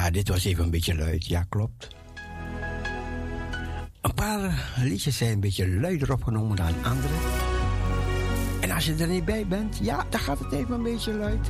Ja, 0.00 0.10
dit 0.10 0.28
was 0.28 0.44
even 0.44 0.64
een 0.64 0.70
beetje 0.70 0.94
luid. 0.94 1.26
Ja, 1.26 1.44
klopt. 1.48 1.88
Een 4.00 4.14
paar 4.14 4.72
liedjes 4.76 5.16
zijn 5.16 5.32
een 5.32 5.40
beetje 5.40 5.68
luider 5.68 6.12
opgenomen 6.12 6.56
dan 6.56 6.84
andere. 6.84 7.14
En 8.60 8.70
als 8.70 8.86
je 8.86 8.94
er 8.94 9.08
niet 9.08 9.24
bij 9.24 9.46
bent, 9.46 9.78
ja, 9.82 10.06
dan 10.08 10.20
gaat 10.20 10.38
het 10.38 10.52
even 10.52 10.74
een 10.74 10.82
beetje 10.82 11.12
luid. 11.12 11.48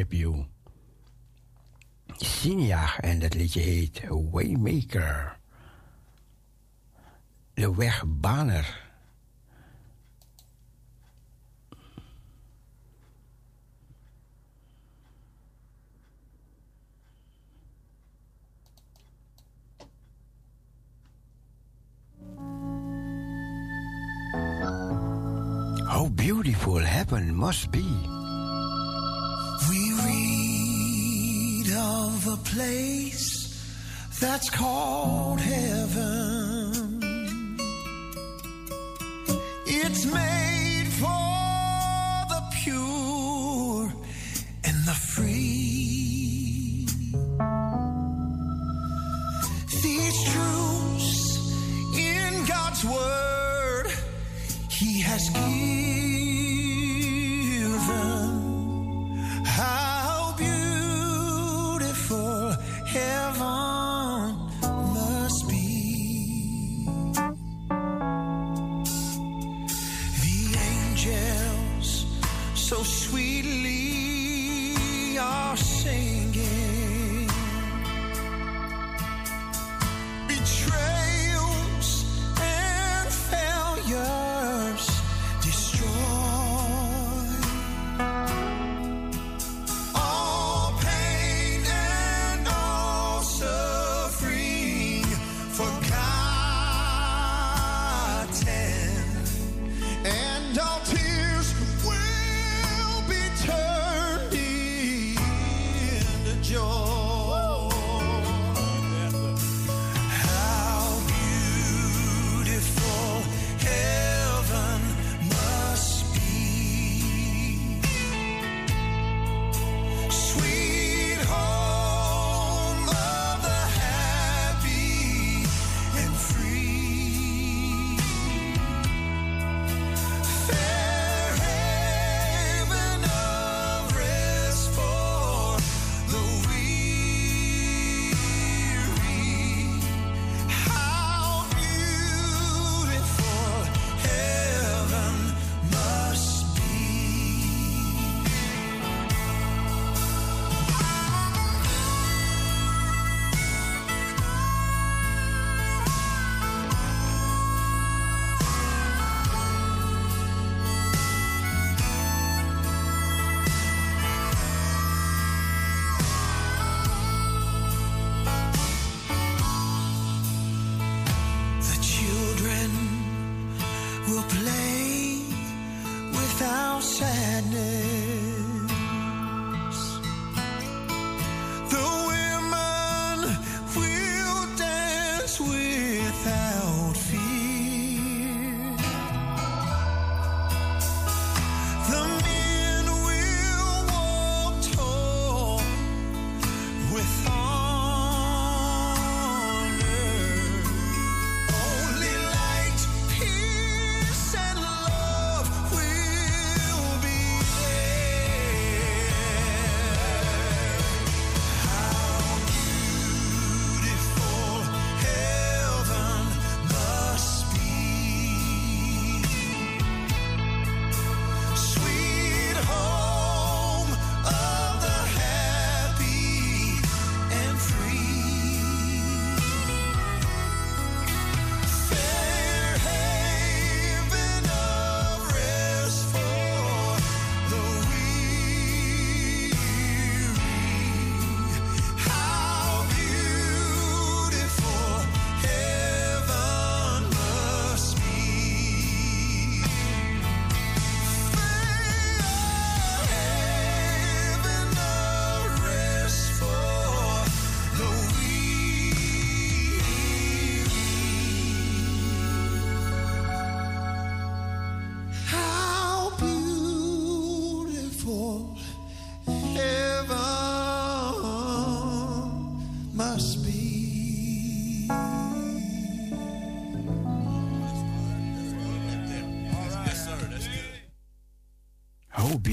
Worship 0.00 0.12
You. 0.12 0.46
Sinia 2.16 2.98
en 3.00 3.18
dat 3.18 3.34
liedje 3.34 3.60
heet 3.60 4.02
Waymaker. 4.30 5.38
De 7.54 7.74
wegbaner. 7.74 8.88
How 25.86 26.08
beautiful 26.14 26.78
heaven 26.78 27.34
must 27.34 27.70
be. 27.70 28.19
of 32.26 32.34
a 32.34 32.36
place 32.36 33.56
that's 34.20 34.50
called 34.50 35.40
heaven. 35.40 37.00
It's 39.66 40.04
made 40.04 40.49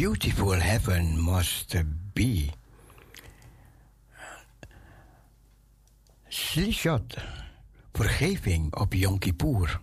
beautiful 0.07 0.61
heaven 0.61 1.23
must 1.23 1.75
be. 2.13 2.49
Slishot, 6.27 7.17
vergeving 7.93 8.75
op 8.75 8.93
Yom 8.93 9.19
Kippur. 9.19 9.79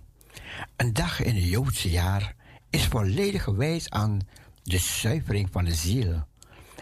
Een 0.76 0.92
dag 0.92 1.22
in 1.22 1.34
het 1.34 1.44
Joodse 1.44 1.90
jaar 1.90 2.34
is 2.70 2.86
volledig 2.86 3.42
gewijd 3.42 3.90
aan 3.90 4.20
de 4.62 4.78
zuivering 4.78 5.48
van 5.52 5.64
de 5.64 5.74
ziel, 5.74 6.26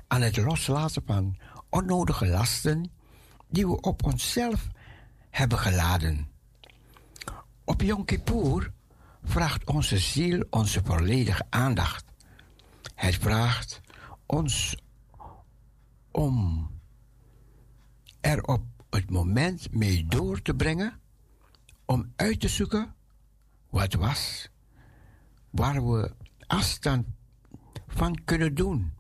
aan 0.07 0.21
het 0.21 0.37
loslaten 0.37 1.03
van 1.07 1.37
onnodige 1.69 2.27
lasten 2.27 2.91
die 3.49 3.67
we 3.67 3.81
op 3.81 4.05
onszelf 4.05 4.67
hebben 5.31 5.59
geladen. 5.59 6.29
Op 7.65 7.81
Yom 7.81 8.05
Kippur 8.05 8.73
vraagt 9.25 9.65
onze 9.65 9.99
ziel 9.99 10.45
onze 10.51 10.81
volledige 10.85 11.45
aandacht. 11.51 12.12
Hij 12.95 13.13
vraagt 13.13 13.81
ons 14.27 14.77
om 16.11 16.69
er 18.21 18.43
op 18.43 18.65
het 18.91 19.11
moment 19.11 19.75
mee 19.75 20.07
door 20.07 20.43
te 20.43 20.55
brengen, 20.55 21.01
om 21.85 22.13
uit 22.17 22.41
te 22.41 22.49
zoeken 22.49 22.95
wat 23.71 23.95
was, 23.95 24.49
waar 25.51 25.91
we 25.91 26.15
afstand 26.47 27.07
van 27.87 28.25
kunnen 28.25 28.55
doen 28.55 28.93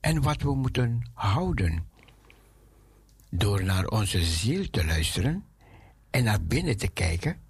en 0.00 0.22
wat 0.22 0.42
we 0.42 0.54
moeten 0.54 1.10
houden. 1.12 1.86
Door 3.30 3.64
naar 3.64 3.86
onze 3.86 4.24
ziel 4.24 4.70
te 4.70 4.84
luisteren 4.84 5.44
en 6.10 6.24
naar 6.24 6.42
binnen 6.44 6.76
te 6.76 6.88
kijken, 6.88 7.40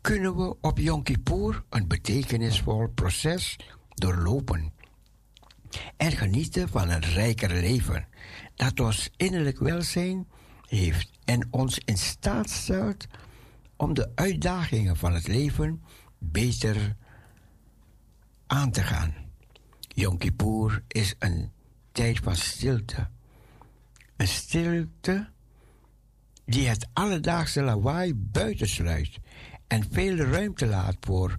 kunnen 0.00 0.36
we 0.36 0.56
op 0.60 0.78
Yom 0.78 1.02
Kippur 1.02 1.64
een 1.68 1.86
betekenisvol 1.88 2.88
proces 2.88 3.56
doorlopen 3.94 4.72
en 5.96 6.12
genieten 6.12 6.68
van 6.68 6.90
een 6.90 7.00
rijker 7.00 7.50
leven 7.50 8.06
dat 8.54 8.80
ons 8.80 9.10
innerlijk 9.16 9.58
welzijn 9.58 10.26
heeft 10.68 11.10
en 11.24 11.46
ons 11.50 11.78
in 11.84 11.96
staat 11.96 12.50
stelt 12.50 13.06
om 13.76 13.94
de 13.94 14.10
uitdagingen 14.14 14.96
van 14.96 15.14
het 15.14 15.26
leven 15.26 15.82
beter 16.18 16.96
aan 18.46 18.70
te 18.70 18.82
gaan. 18.82 19.14
Yom 19.80 20.18
Kippur 20.18 20.82
is 20.88 21.14
een 21.18 21.50
tijd 21.92 22.18
van 22.18 22.36
stilte. 22.36 23.08
Een 24.16 24.28
stilte 24.28 25.28
die 26.44 26.68
het 26.68 26.88
alledaagse 26.92 27.62
lawaai 27.62 28.14
buitensluit 28.14 29.18
en 29.66 29.86
veel 29.90 30.16
ruimte 30.16 30.66
laat 30.66 30.96
voor 31.00 31.36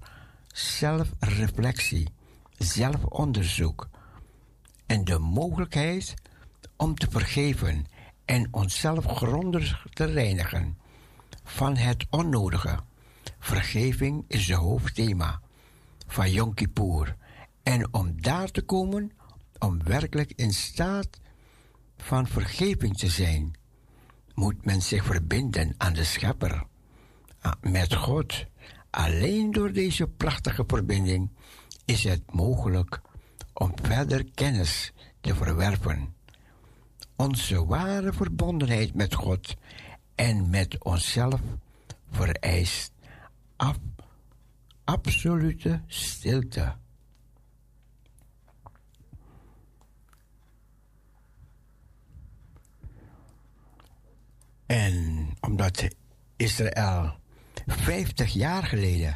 zelfreflectie, 0.47 2.07
zelfonderzoek 2.57 3.89
en 4.87 5.05
de 5.05 5.19
mogelijkheid 5.19 6.13
om 6.75 6.95
te 6.95 7.07
vergeven 7.09 7.85
en 8.25 8.47
onszelf 8.51 9.05
grondig 9.05 9.85
te 9.93 10.05
reinigen 10.05 10.77
van 11.43 11.77
het 11.77 12.05
onnodige. 12.09 12.79
Vergeving 13.39 14.25
is 14.27 14.45
de 14.45 14.55
hoofdthema 14.55 15.41
van 16.07 16.31
Yom 16.31 16.53
Kippur. 16.53 17.15
En 17.63 17.93
om 17.93 18.21
daar 18.21 18.51
te 18.51 18.61
komen, 18.61 19.11
om 19.59 19.83
werkelijk 19.83 20.33
in 20.35 20.53
staat 20.53 21.19
van 21.97 22.27
vergeving 22.27 22.97
te 22.97 23.07
zijn, 23.07 23.55
moet 24.33 24.65
men 24.65 24.81
zich 24.81 25.05
verbinden 25.05 25.73
aan 25.77 25.93
de 25.93 26.03
Schepper, 26.03 26.63
met 27.61 27.95
God. 27.95 28.45
Alleen 28.89 29.51
door 29.51 29.71
deze 29.71 30.07
prachtige 30.07 30.63
verbinding 30.67 31.29
is 31.85 32.03
het 32.03 32.33
mogelijk 32.33 33.01
om 33.57 33.73
verder 33.81 34.25
kennis 34.33 34.93
te 35.21 35.35
verwerven. 35.35 36.15
Onze 37.15 37.65
ware 37.65 38.13
verbondenheid 38.13 38.93
met 38.93 39.13
God 39.13 39.55
en 40.15 40.49
met 40.49 40.83
onszelf 40.83 41.41
vereist 42.11 42.91
ab- 43.55 44.05
absolute 44.83 45.81
stilte. 45.87 46.75
En 54.65 55.27
omdat 55.39 55.87
Israël 56.35 57.19
50 57.65 58.33
jaar 58.33 58.63
geleden 58.63 59.15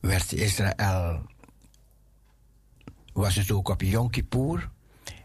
werd 0.00 0.32
Israël, 0.32 1.26
was 3.12 3.34
het 3.34 3.50
ook 3.50 3.68
op 3.68 3.80
Yom 3.82 4.10
Kippur. 4.10 4.70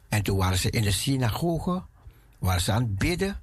En 0.09 0.23
toen 0.23 0.37
waren 0.37 0.57
ze 0.57 0.69
in 0.69 0.81
de 0.81 0.91
synagoge, 0.91 1.83
waren 2.39 2.61
ze 2.61 2.71
aan 2.71 2.81
het 2.81 2.95
bidden. 2.97 3.41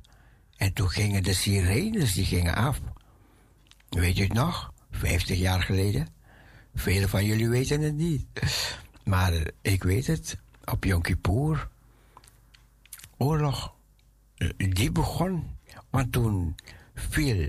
En 0.56 0.72
toen 0.72 0.90
gingen 0.90 1.22
de 1.22 1.34
sirenes, 1.34 2.12
die 2.12 2.24
gingen 2.24 2.54
af. 2.54 2.80
Weet 3.88 4.18
u 4.18 4.22
het 4.22 4.32
nog? 4.32 4.72
50 4.90 5.38
jaar 5.38 5.62
geleden. 5.62 6.08
Velen 6.74 7.08
van 7.08 7.24
jullie 7.24 7.48
weten 7.48 7.80
het 7.80 7.94
niet. 7.94 8.26
Maar 9.04 9.32
ik 9.60 9.82
weet 9.82 10.06
het. 10.06 10.38
Op 10.64 10.84
Yom 10.84 11.02
Kippur. 11.02 11.68
Oorlog. 13.16 13.74
eh, 14.36 14.48
Die 14.56 14.92
begon. 14.92 15.56
Want 15.90 16.12
toen 16.12 16.54
viel 16.94 17.48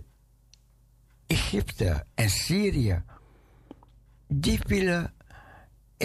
Egypte 1.28 2.06
en 2.14 2.30
Syrië. 2.30 3.04
Die 4.28 4.60
vielen 4.66 5.14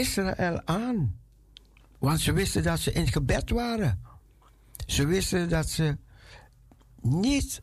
Israël 0.01 0.63
aan. 0.65 1.19
Want 1.99 2.21
ze 2.21 2.33
wisten 2.33 2.63
dat 2.63 2.79
ze 2.79 2.93
in 2.93 3.09
gebed 3.09 3.51
waren. 3.51 4.03
Ze 4.87 5.07
wisten 5.07 5.49
dat 5.49 5.69
ze 5.69 5.99
niet 7.01 7.61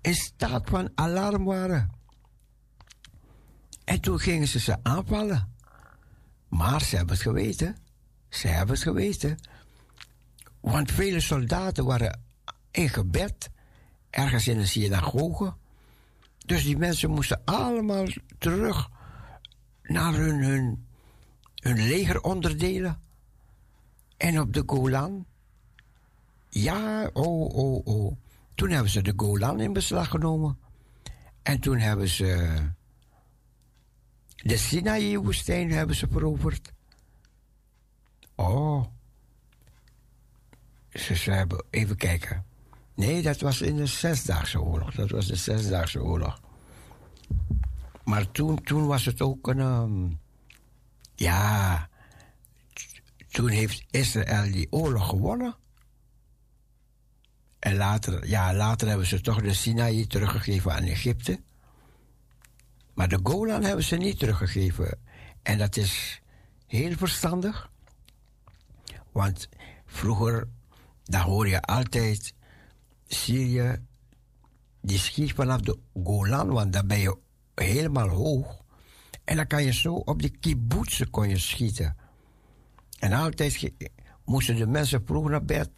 in 0.00 0.14
staat 0.14 0.68
van 0.68 0.90
alarm 0.94 1.44
waren. 1.44 1.90
En 3.84 4.00
toen 4.00 4.18
gingen 4.18 4.48
ze 4.48 4.58
ze 4.58 4.76
aanvallen. 4.82 5.54
Maar 6.48 6.82
ze 6.82 6.96
hebben 6.96 7.14
het 7.14 7.24
geweten. 7.24 7.76
Ze 8.28 8.48
hebben 8.48 8.74
het 8.74 8.84
geweten. 8.84 9.38
Want 10.60 10.92
vele 10.92 11.20
soldaten 11.20 11.84
waren 11.84 12.20
in 12.70 12.88
gebed, 12.88 13.50
ergens 14.10 14.48
in 14.48 14.58
een 14.58 14.66
synagoge. 14.66 15.54
Dus 16.46 16.62
die 16.64 16.78
mensen 16.78 17.10
moesten 17.10 17.42
allemaal 17.44 18.06
terug 18.38 18.90
naar 19.82 20.14
hun, 20.14 20.42
hun, 20.42 20.86
hun 21.62 21.86
legeronderdelen. 21.86 23.00
En 24.16 24.40
op 24.40 24.52
de 24.52 24.62
Golan. 24.66 25.26
Ja, 26.48 27.10
oh, 27.12 27.54
oh, 27.54 27.86
oh. 27.86 28.16
Toen 28.54 28.70
hebben 28.70 28.90
ze 28.90 29.02
de 29.02 29.12
Golan 29.16 29.60
in 29.60 29.72
beslag 29.72 30.08
genomen. 30.08 30.58
En 31.42 31.60
toen 31.60 31.78
hebben 31.78 32.08
ze 32.08 32.58
de 34.36 34.56
Sinaï-woestijn 34.56 35.70
hebben 35.70 35.96
ze 35.96 36.08
veroverd. 36.10 36.72
Oh. 38.34 38.84
Ze, 40.90 41.14
ze 41.16 41.30
hebben, 41.30 41.64
even 41.70 41.96
kijken. 41.96 42.44
Nee, 42.94 43.22
dat 43.22 43.40
was 43.40 43.60
in 43.60 43.76
de 43.76 43.86
Zesdaagse 43.86 44.60
Oorlog. 44.60 44.94
Dat 44.94 45.10
was 45.10 45.26
de 45.26 45.36
Zesdaagse 45.36 46.02
Oorlog. 46.02 46.40
Maar 48.04 48.30
toen, 48.30 48.62
toen 48.62 48.86
was 48.86 49.04
het 49.04 49.20
ook 49.20 49.46
een... 49.46 49.58
ehm, 49.58 50.08
ja, 51.14 51.88
toen 53.28 53.48
heeft 53.48 53.84
Israël 53.90 54.52
die 54.52 54.66
oorlog 54.70 55.08
gewonnen. 55.08 55.56
En 57.58 57.76
later, 57.76 58.26
ja, 58.26 58.54
later 58.54 58.88
hebben 58.88 59.06
ze 59.06 59.20
toch 59.20 59.40
de 59.40 59.54
Sinaï 59.54 60.06
teruggegeven 60.06 60.72
aan 60.72 60.82
Egypte. 60.82 61.40
Maar 62.94 63.08
de 63.08 63.20
Golan 63.22 63.62
hebben 63.62 63.84
ze 63.84 63.96
niet 63.96 64.18
teruggegeven. 64.18 64.98
En 65.42 65.58
dat 65.58 65.76
is 65.76 66.22
heel 66.66 66.96
verstandig. 66.96 67.70
Want 69.12 69.48
vroeger, 69.86 70.48
daar 71.04 71.22
hoor 71.22 71.48
je 71.48 71.62
altijd 71.62 72.34
Syrië, 73.06 73.86
die 74.80 74.98
schiet 74.98 75.32
vanaf 75.32 75.60
de 75.60 75.78
Golan, 76.04 76.48
want 76.48 76.72
daar 76.72 76.86
ben 76.86 76.98
je 76.98 77.18
helemaal 77.54 78.08
hoog. 78.08 78.61
En 79.24 79.36
dan 79.36 79.46
kan 79.46 79.64
je 79.64 79.72
zo 79.72 79.94
op 79.94 80.22
de 80.22 80.28
kibbutzen 80.28 81.10
kon 81.10 81.28
je 81.28 81.38
schieten. 81.38 81.96
En 82.98 83.12
altijd 83.12 83.72
moesten 84.24 84.56
de 84.56 84.66
mensen 84.66 85.02
vroeg 85.06 85.28
naar 85.28 85.44
bed, 85.44 85.70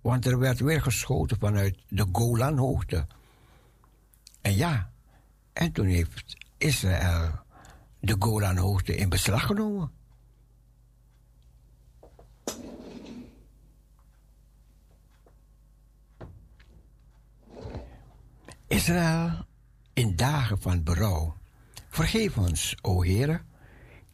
want 0.00 0.26
er 0.26 0.38
werd 0.38 0.60
weer 0.60 0.82
geschoten 0.82 1.38
vanuit 1.38 1.78
de 1.88 2.06
Golanhoogte. 2.12 3.06
En 4.40 4.54
ja, 4.54 4.92
en 5.52 5.72
toen 5.72 5.86
heeft 5.86 6.36
Israël 6.58 7.30
de 8.00 8.16
Golanhoogte 8.18 8.96
in 8.96 9.08
beslag 9.08 9.46
genomen. 9.46 9.92
Israël 18.66 19.46
in 19.92 20.16
dagen 20.16 20.60
van 20.60 20.82
berouw. 20.82 21.39
Vergeef 22.00 22.38
ons, 22.38 22.76
o 22.82 23.02
Heere. 23.04 23.42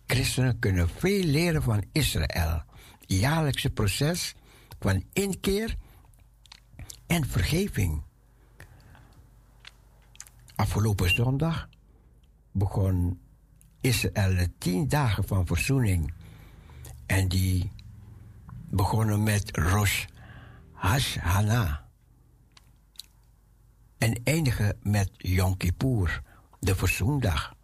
Christenen 0.06 0.58
kunnen 0.58 0.88
veel 0.88 1.24
leren 1.24 1.62
van 1.62 1.84
Israël. 1.92 2.62
Jaarlijkse 3.00 3.70
proces 3.70 4.34
van 4.78 5.04
inkeer 5.12 5.76
en 7.06 7.26
vergeving. 7.26 8.02
Afgelopen 10.54 11.10
zondag 11.10 11.68
begon 12.52 13.20
Israël 13.80 14.34
de 14.34 14.50
tien 14.58 14.88
dagen 14.88 15.24
van 15.24 15.46
verzoening. 15.46 16.12
En 17.06 17.28
die 17.28 17.72
begonnen 18.70 19.22
met 19.22 19.56
Rosh 19.56 20.04
Hashanah. 20.72 21.76
En 23.98 24.20
eindigen 24.24 24.78
met 24.82 25.10
Yom 25.16 25.56
Kippur, 25.56 26.22
de 26.60 26.74
verzoendag. 26.74 27.56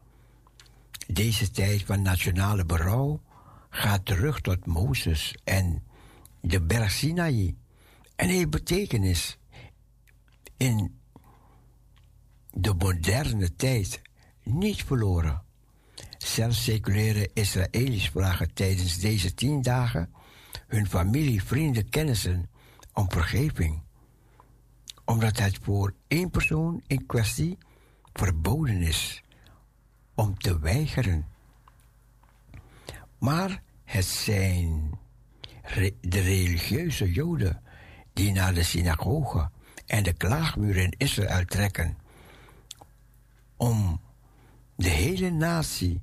Deze 1.12 1.50
tijd 1.50 1.82
van 1.82 2.02
nationale 2.02 2.64
berouw 2.64 3.20
gaat 3.70 4.04
terug 4.04 4.40
tot 4.40 4.66
Mozes 4.66 5.36
en 5.44 5.82
de 6.40 6.62
berg 6.62 6.90
Sinaï. 6.90 7.56
En 8.16 8.28
heeft 8.28 8.50
betekenis 8.50 9.38
in 10.56 11.00
de 12.50 12.74
moderne 12.74 13.54
tijd 13.54 14.02
niet 14.42 14.84
verloren. 14.84 15.42
Zelfs 16.18 16.64
seculiere 16.64 17.30
Israëli's 17.32 18.08
vragen 18.08 18.54
tijdens 18.54 18.98
deze 18.98 19.34
tien 19.34 19.62
dagen 19.62 20.12
hun 20.66 20.86
familie, 20.88 21.44
vrienden, 21.44 21.88
kennissen 21.88 22.50
om 22.92 23.10
vergeving. 23.10 23.82
Omdat 25.04 25.38
het 25.38 25.58
voor 25.62 25.94
één 26.08 26.30
persoon 26.30 26.82
in 26.86 27.06
kwestie 27.06 27.58
verboden 28.12 28.82
is 28.82 29.21
om 30.22 30.38
te 30.38 30.58
weigeren. 30.58 31.26
Maar 33.18 33.62
het 33.84 34.04
zijn 34.04 34.98
de 36.00 36.20
religieuze 36.20 37.12
Joden 37.12 37.62
die 38.12 38.32
naar 38.32 38.54
de 38.54 38.62
synagoge 38.62 39.50
en 39.86 40.02
de 40.02 40.12
klaagmuur 40.12 40.76
in 40.76 40.94
Israël 40.96 41.44
trekken 41.44 41.96
om 43.56 44.00
de 44.76 44.88
hele 44.88 45.30
natie 45.30 46.02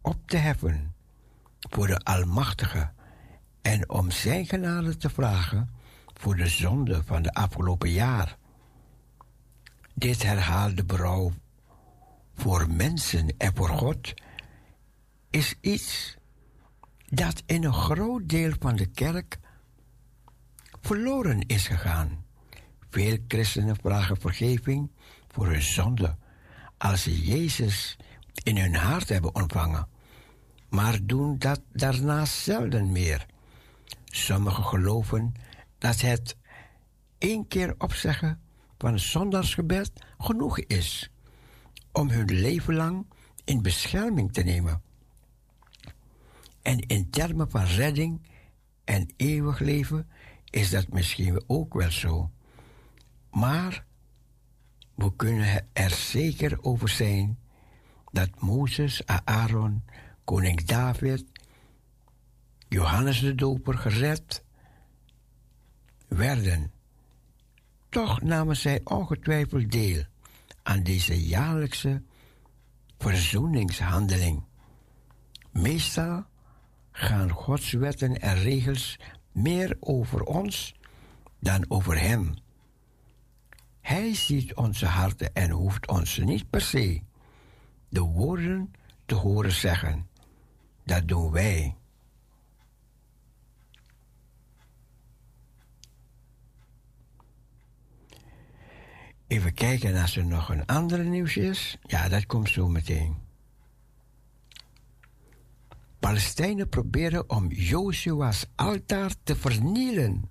op 0.00 0.16
te 0.26 0.36
heffen 0.36 0.94
voor 1.58 1.86
de 1.86 1.98
Almachtige 1.98 2.90
en 3.62 3.90
om 3.90 4.10
Zijn 4.10 4.46
genade 4.46 4.96
te 4.96 5.10
vragen 5.10 5.70
voor 6.14 6.36
de 6.36 6.46
zonde 6.46 7.02
van 7.04 7.22
de 7.22 7.32
afgelopen 7.32 7.90
jaar. 7.90 8.36
Dit 9.94 10.22
herhaalde 10.22 10.84
berouw 10.84 11.32
voor 12.34 12.70
mensen 12.70 13.34
en 13.38 13.52
voor 13.54 13.68
God 13.68 14.14
is 15.30 15.54
iets 15.60 16.16
dat 17.08 17.42
in 17.46 17.64
een 17.64 17.72
groot 17.72 18.28
deel 18.28 18.52
van 18.58 18.76
de 18.76 18.86
kerk 18.86 19.38
verloren 20.80 21.40
is 21.40 21.66
gegaan. 21.66 22.24
Veel 22.90 23.18
christenen 23.28 23.76
vragen 23.76 24.20
vergeving 24.20 24.90
voor 25.28 25.46
hun 25.46 25.62
zonde 25.62 26.16
als 26.78 27.02
ze 27.02 27.24
Jezus 27.24 27.96
in 28.42 28.56
hun 28.56 28.74
hart 28.74 29.08
hebben 29.08 29.34
ontvangen, 29.34 29.88
maar 30.68 30.98
doen 31.02 31.38
dat 31.38 31.60
daarna 31.72 32.24
zelden 32.24 32.92
meer. 32.92 33.26
Sommigen 34.04 34.64
geloven 34.64 35.34
dat 35.78 36.00
het 36.00 36.36
één 37.18 37.48
keer 37.48 37.74
opzeggen 37.78 38.40
van 38.78 38.92
het 38.92 39.02
zondagsgebed 39.02 39.92
genoeg 40.18 40.58
is 40.58 41.11
om 41.92 42.10
hun 42.10 42.32
leven 42.32 42.74
lang 42.74 43.06
in 43.44 43.62
bescherming 43.62 44.32
te 44.32 44.42
nemen. 44.42 44.82
En 46.62 46.78
in 46.78 47.10
termen 47.10 47.50
van 47.50 47.64
redding 47.64 48.20
en 48.84 49.12
eeuwig 49.16 49.58
leven 49.58 50.08
is 50.50 50.70
dat 50.70 50.88
misschien 50.88 51.42
ook 51.46 51.74
wel 51.74 51.90
zo. 51.90 52.30
Maar 53.30 53.84
we 54.94 55.16
kunnen 55.16 55.66
er 55.72 55.90
zeker 55.90 56.62
over 56.62 56.88
zijn 56.88 57.38
dat 58.10 58.40
Mozes, 58.40 59.06
Aaron, 59.06 59.84
koning 60.24 60.64
David, 60.64 61.24
Johannes 62.68 63.20
de 63.20 63.34
Doper 63.34 63.78
gered 63.78 64.44
werden. 66.08 66.72
Toch 67.88 68.22
namen 68.22 68.56
zij 68.56 68.80
ongetwijfeld 68.84 69.72
deel 69.72 70.04
aan 70.62 70.82
deze 70.82 71.26
jaarlijkse 71.26 72.02
verzoeningshandeling. 72.98 74.42
Meestal 75.50 76.24
gaan 76.90 77.30
Gods 77.30 77.72
wetten 77.72 78.20
en 78.20 78.34
regels 78.34 78.98
meer 79.32 79.76
over 79.80 80.22
ons 80.22 80.74
dan 81.40 81.64
over 81.68 82.00
Hem. 82.00 82.34
Hij 83.80 84.14
ziet 84.14 84.54
onze 84.54 84.86
harten 84.86 85.34
en 85.34 85.50
hoeft 85.50 85.88
ons 85.88 86.18
niet 86.18 86.50
per 86.50 86.60
se 86.60 87.02
de 87.88 88.00
woorden 88.00 88.72
te 89.06 89.14
horen 89.14 89.52
zeggen. 89.52 90.08
Dat 90.84 91.08
doen 91.08 91.30
wij. 91.30 91.76
Even 99.32 99.54
kijken 99.54 100.00
als 100.00 100.16
er 100.16 100.26
nog 100.26 100.48
een 100.48 100.66
andere 100.66 101.02
nieuws 101.02 101.36
is. 101.36 101.78
Ja, 101.82 102.08
dat 102.08 102.26
komt 102.26 102.48
zo 102.48 102.68
meteen. 102.68 103.16
Palestijnen 105.98 106.68
proberen 106.68 107.30
om 107.30 107.50
Joshua's 107.50 108.46
altaar 108.54 109.14
te 109.22 109.36
vernielen. 109.36 110.30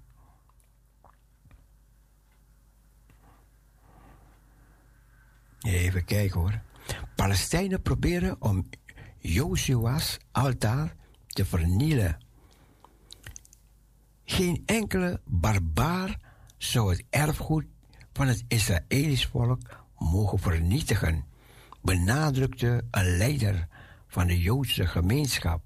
Even 5.59 6.05
kijken 6.05 6.39
hoor. 6.39 6.61
Palestijnen 7.15 7.81
proberen 7.81 8.41
om 8.41 8.69
Joshua's 9.17 10.17
altaar 10.31 10.95
te 11.27 11.45
vernielen. 11.45 12.17
Geen 14.25 14.63
enkele 14.65 15.21
barbaar 15.25 16.19
zou 16.57 16.89
het 16.91 17.03
erfgoed 17.09 17.65
van 18.13 18.27
het 18.27 18.43
Israëlisch 18.47 19.25
volk 19.25 19.59
mogen 19.97 20.39
vernietigen, 20.39 21.25
benadrukte 21.81 22.85
een 22.91 23.17
leider 23.17 23.67
van 24.07 24.27
de 24.27 24.41
Joodse 24.41 24.87
gemeenschap. 24.87 25.61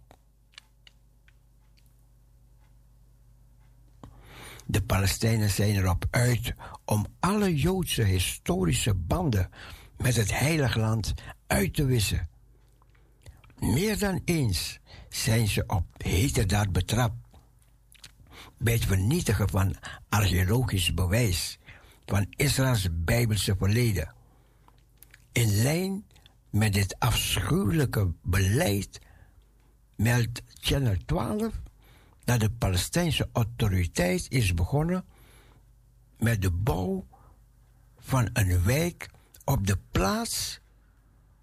De 4.66 4.82
Palestijnen 4.82 5.50
zijn 5.50 5.76
erop 5.76 6.06
uit 6.10 6.54
om 6.86 7.06
alle 7.20 7.56
Joodse 7.56 8.04
historische 8.04 8.94
banden 8.94 9.50
met 9.98 10.16
het 10.16 10.40
Heilige 10.40 10.80
Land 10.80 11.14
uit 11.48 11.74
te 11.74 11.86
wissen. 11.86 12.30
Meer 13.60 14.00
dan 14.00 14.22
eens 14.26 14.80
zijn 15.10 15.48
ze 15.48 15.64
op 15.68 15.86
heterdaad 15.98 16.72
betrapt 16.72 17.16
bij 18.58 18.74
het 18.74 18.86
vernietigen 18.86 19.50
van 19.50 19.76
archeologisch 20.10 20.94
bewijs 20.94 21.60
van 22.06 22.28
Israëls 22.30 22.88
Bijbelse 22.92 23.56
verleden. 23.58 24.14
In 25.32 25.62
lijn 25.62 26.06
met 26.50 26.74
dit 26.74 27.00
afschuwelijke 27.00 28.14
beleid 28.22 29.00
meldt 29.96 30.42
Channel 30.54 30.96
12 31.06 31.62
dat 32.24 32.40
de 32.40 32.50
Palestijnse 32.50 33.30
autoriteit 33.32 34.26
is 34.30 34.54
begonnen 34.54 35.06
met 36.18 36.42
de 36.42 36.52
bouw 36.52 37.08
van 38.00 38.30
een 38.34 38.64
wijk 38.64 39.10
op 39.44 39.68
de 39.68 39.78
plaats 39.92 40.60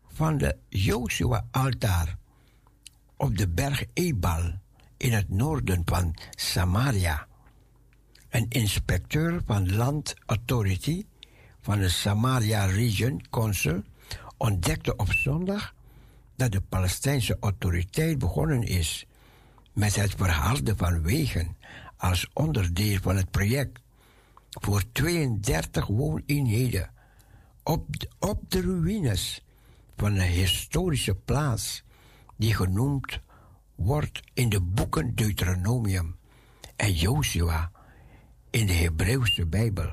van 0.06 0.38
de 0.38 0.56
Joshua-altaar 0.68 2.16
op 3.16 3.36
de 3.36 3.48
berg 3.48 3.84
Ebal 3.92 4.52
in 4.96 5.12
het 5.12 5.28
noorden 5.28 5.82
van 5.84 6.14
Samaria. 6.30 7.26
Een 8.32 8.46
inspecteur 8.48 9.42
van 9.46 9.76
Land 9.76 10.14
Authority 10.26 11.04
van 11.60 11.78
de 11.78 11.88
Samaria 11.88 12.64
Region 12.64 13.24
Council 13.30 13.82
ontdekte 14.36 14.96
op 14.96 15.12
zondag 15.12 15.74
dat 16.36 16.52
de 16.52 16.60
Palestijnse 16.60 17.36
autoriteit 17.40 18.18
begonnen 18.18 18.62
is 18.62 19.06
met 19.72 19.96
het 19.96 20.14
verharden 20.16 20.76
van 20.76 21.02
wegen 21.02 21.56
als 21.96 22.30
onderdeel 22.32 22.98
van 23.00 23.16
het 23.16 23.30
project 23.30 23.80
voor 24.50 24.82
32 24.92 25.86
wooneenheden 25.86 26.90
op 27.62 27.98
de, 27.98 28.08
op 28.18 28.50
de 28.50 28.60
ruïnes 28.60 29.44
van 29.96 30.14
een 30.14 30.28
historische 30.28 31.14
plaats 31.14 31.82
die 32.36 32.54
genoemd 32.54 33.20
wordt 33.74 34.20
in 34.34 34.48
de 34.48 34.60
boeken 34.60 35.14
Deuteronomium 35.14 36.16
en 36.76 36.92
Joshua 36.92 37.70
in 38.52 38.66
de 38.66 38.72
Hebreeuwse 38.72 39.46
Bijbel. 39.46 39.90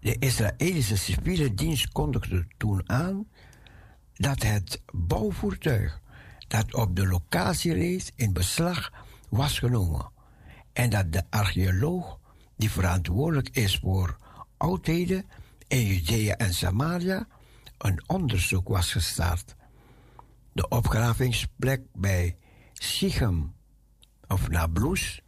De 0.00 0.16
Israëlische 0.18 0.96
civiele 0.96 1.54
dienst 1.54 1.88
kondigde 1.88 2.46
toen 2.56 2.90
aan 2.90 3.28
dat 4.14 4.42
het 4.42 4.82
bouwvoertuig 4.92 6.00
dat 6.48 6.74
op 6.74 6.96
de 6.96 7.06
locatie 7.06 7.72
reed 7.72 8.12
in 8.16 8.32
beslag 8.32 8.92
was 9.28 9.58
genomen 9.58 10.10
en 10.72 10.90
dat 10.90 11.12
de 11.12 11.22
archeoloog 11.30 12.18
die 12.56 12.70
verantwoordelijk 12.70 13.48
is 13.48 13.78
voor 13.78 14.16
oudheden 14.56 15.24
in 15.68 15.86
Judea 15.86 16.36
en 16.36 16.54
Samaria 16.54 17.26
een 17.78 18.02
onderzoek 18.06 18.68
was 18.68 18.92
gestart. 18.92 19.56
De 20.52 20.68
opgravingsplek 20.68 21.82
bij 21.94 22.36
Sichem 22.72 23.54
of 24.28 24.48
Nablus 24.48 25.22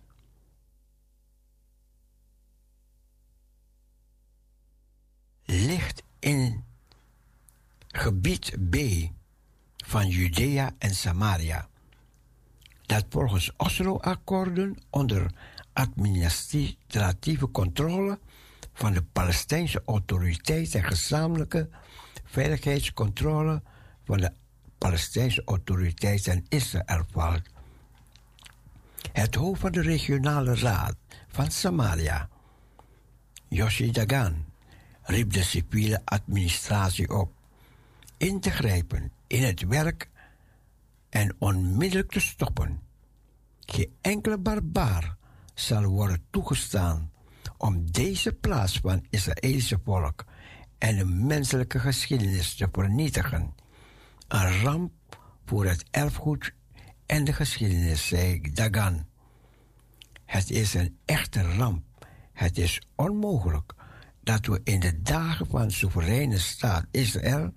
ligt 5.52 6.02
in 6.18 6.64
gebied 7.88 8.56
B 8.70 8.76
van 9.84 10.08
Judea 10.08 10.74
en 10.78 10.94
Samaria, 10.94 11.68
dat 12.86 13.04
volgens 13.08 13.52
Oslo-akkoorden 13.56 14.76
onder 14.90 15.30
administratieve 15.72 17.50
controle 17.50 18.18
van 18.72 18.92
de 18.92 19.02
Palestijnse 19.02 19.82
autoriteit 19.86 20.74
en 20.74 20.84
gezamenlijke 20.84 21.68
veiligheidscontrole 22.24 23.62
van 24.04 24.16
de 24.16 24.32
Palestijnse 24.78 25.42
autoriteit 25.44 26.26
en 26.26 26.46
Israël 26.48 27.04
valt. 27.10 27.42
Het 29.12 29.34
hoofd 29.34 29.60
van 29.60 29.72
de 29.72 29.82
regionale 29.82 30.54
raad 30.54 30.96
van 31.28 31.50
Samaria, 31.50 32.28
Yoshi 33.48 33.90
Dagan, 33.90 34.51
riep 35.02 35.32
de 35.32 35.42
civiele 35.42 36.02
administratie 36.04 37.10
op 37.10 37.32
in 38.16 38.40
te 38.40 38.50
grijpen 38.50 39.12
in 39.26 39.42
het 39.42 39.62
werk 39.62 40.08
en 41.08 41.34
onmiddellijk 41.38 42.10
te 42.10 42.20
stoppen. 42.20 42.80
Geen 43.60 43.96
enkele 44.00 44.38
barbaar 44.38 45.16
zal 45.54 45.84
worden 45.84 46.24
toegestaan 46.30 47.10
om 47.56 47.90
deze 47.90 48.32
plaats 48.32 48.78
van 48.78 48.92
het 48.92 49.06
Israëlische 49.10 49.80
volk 49.84 50.24
en 50.78 50.96
de 50.96 51.04
menselijke 51.04 51.78
geschiedenis 51.78 52.54
te 52.54 52.68
vernietigen. 52.72 53.54
Een 54.28 54.60
ramp 54.62 54.92
voor 55.46 55.66
het 55.66 55.84
erfgoed 55.90 56.52
en 57.06 57.24
de 57.24 57.32
geschiedenis, 57.32 58.06
zei 58.06 58.40
Dagan. 58.52 59.06
Het 60.24 60.50
is 60.50 60.74
een 60.74 60.98
echte 61.04 61.42
ramp. 61.42 61.84
Het 62.32 62.58
is 62.58 62.82
onmogelijk 62.94 63.74
dat 64.22 64.46
we 64.46 64.60
in 64.64 64.80
de 64.80 65.02
dagen 65.02 65.46
van 65.46 65.70
soevereine 65.70 66.38
staat 66.38 66.86
Israël 66.90 67.54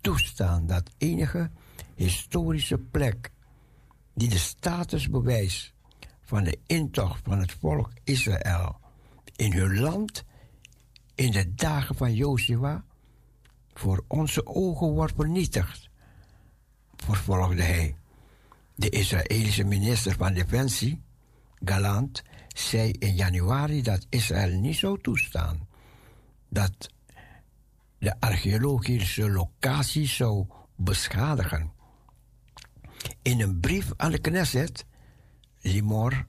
toestaan 0.00 0.66
dat 0.66 0.90
enige 0.98 1.50
historische 1.94 2.78
plek 2.78 3.30
die 4.14 4.28
de 4.28 4.38
status 4.38 5.08
bewijst 5.08 5.72
van 6.20 6.44
de 6.44 6.58
intocht 6.66 7.20
van 7.24 7.38
het 7.38 7.52
volk 7.52 7.92
Israël 8.04 8.80
in 9.36 9.52
hun 9.52 9.78
land 9.80 10.24
in 11.14 11.30
de 11.30 11.54
dagen 11.54 11.94
van 11.94 12.14
Jozua 12.14 12.84
voor 13.72 14.04
onze 14.08 14.46
ogen 14.46 14.90
wordt 14.90 15.14
vernietigd, 15.16 15.90
vervolgde 16.96 17.62
hij. 17.62 17.96
De 18.74 18.88
Israëlische 18.88 19.64
minister 19.64 20.16
van 20.16 20.32
Defensie, 20.32 21.02
Galant, 21.64 22.22
zei 22.48 22.90
in 22.90 23.14
januari 23.14 23.82
dat 23.82 24.06
Israël 24.08 24.58
niet 24.58 24.76
zou 24.76 25.00
toestaan 25.00 25.67
dat 26.48 26.90
de 27.98 28.20
archeologische 28.20 29.30
locatie 29.30 30.06
zou 30.06 30.46
beschadigen. 30.76 31.72
In 33.22 33.40
een 33.40 33.60
brief 33.60 33.92
aan 33.96 34.10
de 34.10 34.18
Knesset, 34.18 34.84
Limor, 35.60 36.26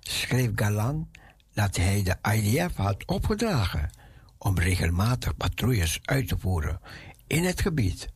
schreef 0.00 0.50
Galan 0.54 1.10
dat 1.52 1.76
hij 1.76 2.02
de 2.02 2.16
IDF 2.32 2.76
had 2.76 3.06
opgedragen 3.06 3.90
om 4.38 4.58
regelmatig 4.58 5.36
patrouilles 5.36 5.98
uit 6.02 6.28
te 6.28 6.38
voeren 6.38 6.80
in 7.26 7.44
het 7.44 7.60
gebied 7.60 8.08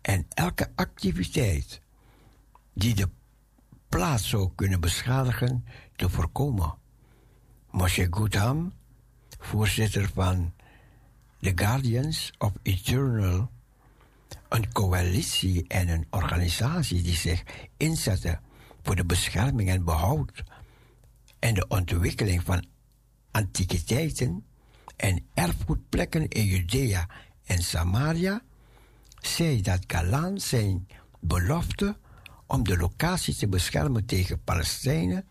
en 0.00 0.26
elke 0.28 0.72
activiteit 0.74 1.80
die 2.74 2.94
de 2.94 3.08
plaats 3.88 4.28
zou 4.28 4.50
kunnen 4.54 4.80
beschadigen 4.80 5.64
te 5.96 6.08
voorkomen. 6.08 6.74
Moshe 7.70 8.06
Gutham, 8.10 8.72
voorzitter 9.38 10.10
van 10.14 10.52
The 11.40 11.52
Guardians 11.54 12.32
of 12.38 12.52
Eternal, 12.62 13.50
een 14.48 14.72
coalitie 14.72 15.64
en 15.68 15.88
een 15.88 16.06
organisatie 16.10 17.02
die 17.02 17.16
zich 17.16 17.42
inzetten 17.76 18.40
voor 18.82 18.96
de 18.96 19.04
bescherming 19.04 19.68
en 19.68 19.84
behoud 19.84 20.44
en 21.38 21.54
de 21.54 21.66
ontwikkeling 21.68 22.42
van 22.42 22.64
antiquiteiten 23.30 24.44
en 24.96 25.26
erfgoedplekken 25.34 26.28
in 26.28 26.44
Judea 26.44 27.08
en 27.44 27.62
Samaria, 27.62 28.42
zei 29.20 29.60
dat 29.60 29.84
Galan 29.86 30.40
zijn 30.40 30.88
belofte 31.20 31.96
om 32.46 32.64
de 32.64 32.76
locatie 32.76 33.34
te 33.34 33.48
beschermen 33.48 34.04
tegen 34.04 34.42
Palestijnen 34.44 35.26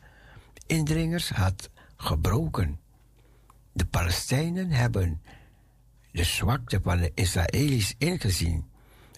indringers 0.66 1.30
had 1.30 1.70
gebroken. 1.96 2.80
De 3.78 3.86
Palestijnen 3.86 4.72
hebben 4.72 5.22
de 6.12 6.24
zwakte 6.24 6.80
van 6.84 6.98
de 6.98 7.12
Israëli's 7.14 7.96
ingezien 7.98 8.66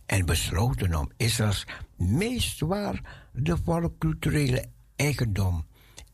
en 0.06 0.26
besloten 0.26 0.96
om 0.96 1.12
Israëls 1.18 1.68
meest 1.96 2.60
waardevolle 2.60 3.92
culturele 4.00 4.66
eigendom 4.96 5.66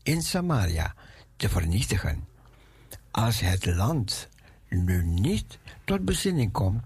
in 0.02 0.22
Samaria 0.22 0.94
te 1.36 1.48
vernietigen. 1.48 2.24
Als 3.10 3.40
het 3.40 3.66
land 3.66 4.28
nu 4.68 5.04
niet 5.04 5.58
tot 5.84 6.04
bezinning 6.04 6.52
komt, 6.52 6.82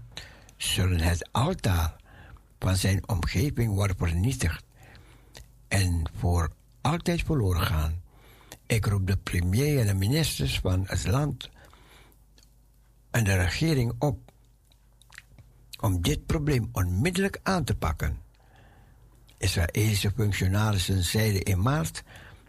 zullen 0.57 0.99
het 0.99 1.29
altaar 1.31 1.95
van 2.59 2.75
zijn 2.75 3.09
omgeving 3.09 3.73
worden 3.73 3.97
vernietigd 3.97 4.63
en 5.67 6.09
voor 6.17 6.51
altijd 6.81 7.23
verloren 7.23 7.65
gaan. 7.65 8.01
Ik 8.65 8.85
roep 8.85 9.07
de 9.07 9.17
premier 9.17 9.79
en 9.79 9.85
de 9.85 9.93
ministers 9.93 10.59
van 10.59 10.83
het 10.87 11.07
land 11.07 11.49
en 13.11 13.23
de 13.23 13.35
regering 13.35 13.93
op 13.99 14.31
om 15.79 16.01
dit 16.01 16.25
probleem 16.25 16.69
onmiddellijk 16.71 17.39
aan 17.43 17.63
te 17.63 17.75
pakken. 17.75 18.17
Israëlische 19.37 20.11
functionarissen 20.15 21.03
zeiden 21.03 21.43
in 21.43 21.61
maart 21.61 22.03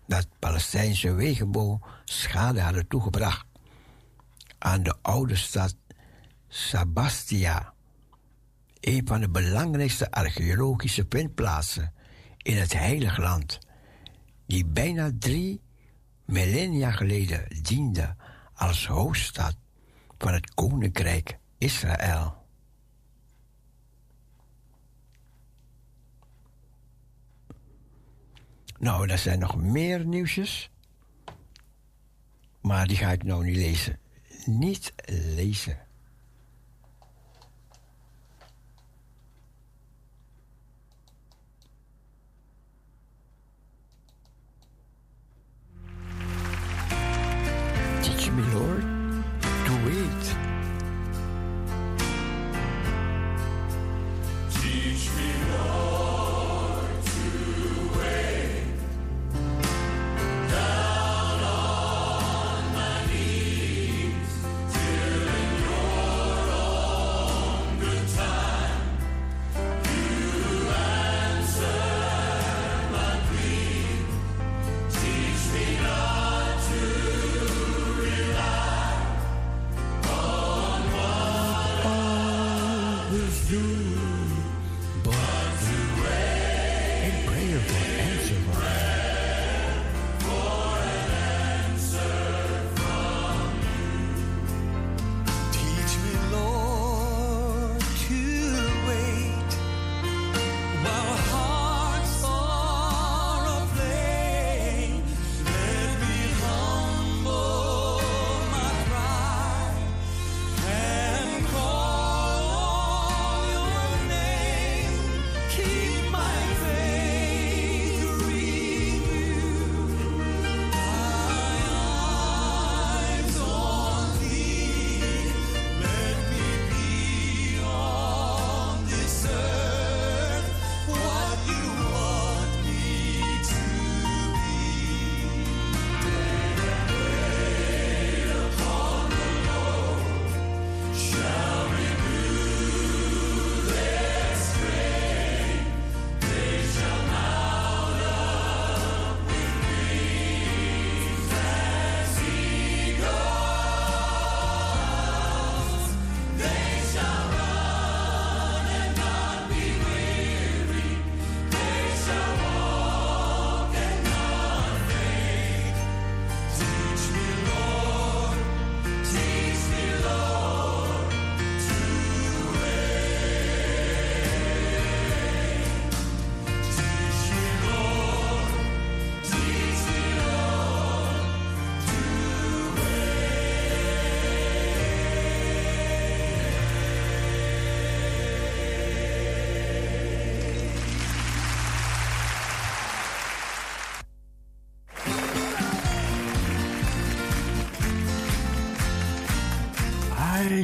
dat 0.06 0.26
Palestijnse 0.39 1.12
wegenbouw 1.12 1.80
schade 2.05 2.60
hadden 2.60 2.89
toegebracht 2.89 3.47
aan 4.59 4.82
de 4.82 4.94
oude 5.02 5.36
stad 5.36 5.76
Sabastia, 6.48 7.72
een 8.80 9.06
van 9.06 9.20
de 9.20 9.28
belangrijkste 9.28 10.10
archeologische 10.10 11.06
vindplaatsen 11.09 11.93
in 12.36 12.56
het 12.56 12.72
Heilige 12.72 13.20
Land, 13.20 13.59
die 14.47 14.66
bijna 14.66 15.10
drie 15.18 15.60
millennia 16.24 16.90
geleden 16.90 17.62
diende 17.62 18.16
als 18.55 18.86
hoofdstad 18.86 19.56
van 20.23 20.32
het 20.32 20.55
Koninkrijk 20.55 21.39
Israël. 21.59 22.47
Nou, 28.78 29.09
er 29.09 29.19
zijn 29.19 29.39
nog 29.39 29.57
meer 29.57 30.07
nieuwsjes. 30.07 30.70
Maar 32.61 32.86
die 32.86 32.97
ga 32.97 33.11
ik 33.12 33.23
nou 33.23 33.44
niet 33.44 33.57
lezen. 33.57 33.99
Niet 34.44 34.93
lezen. 35.35 35.78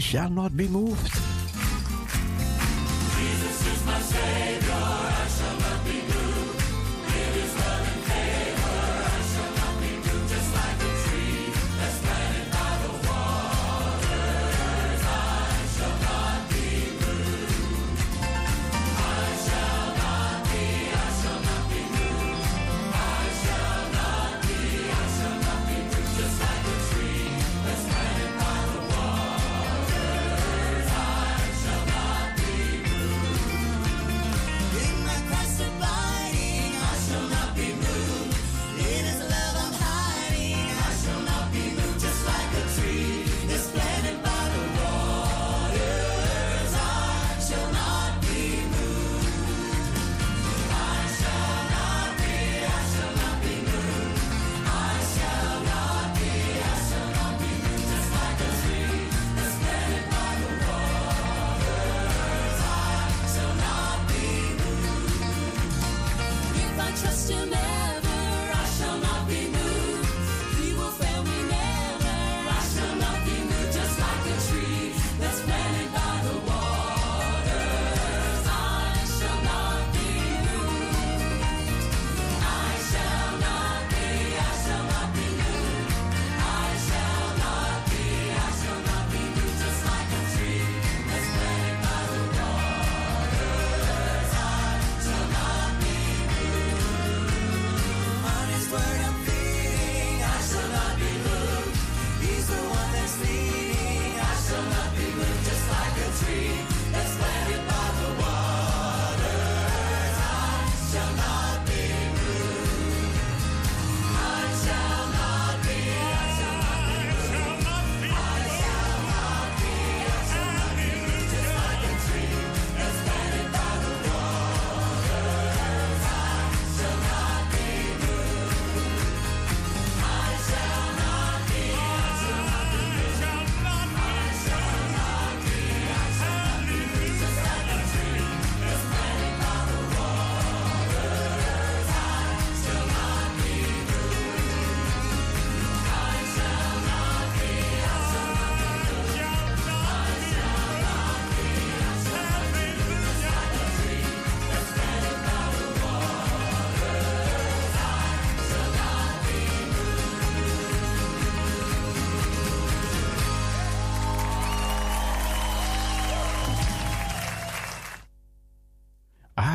shall 0.09 0.30
not 0.30 0.56
be 0.56 0.66
moved. 0.68 1.27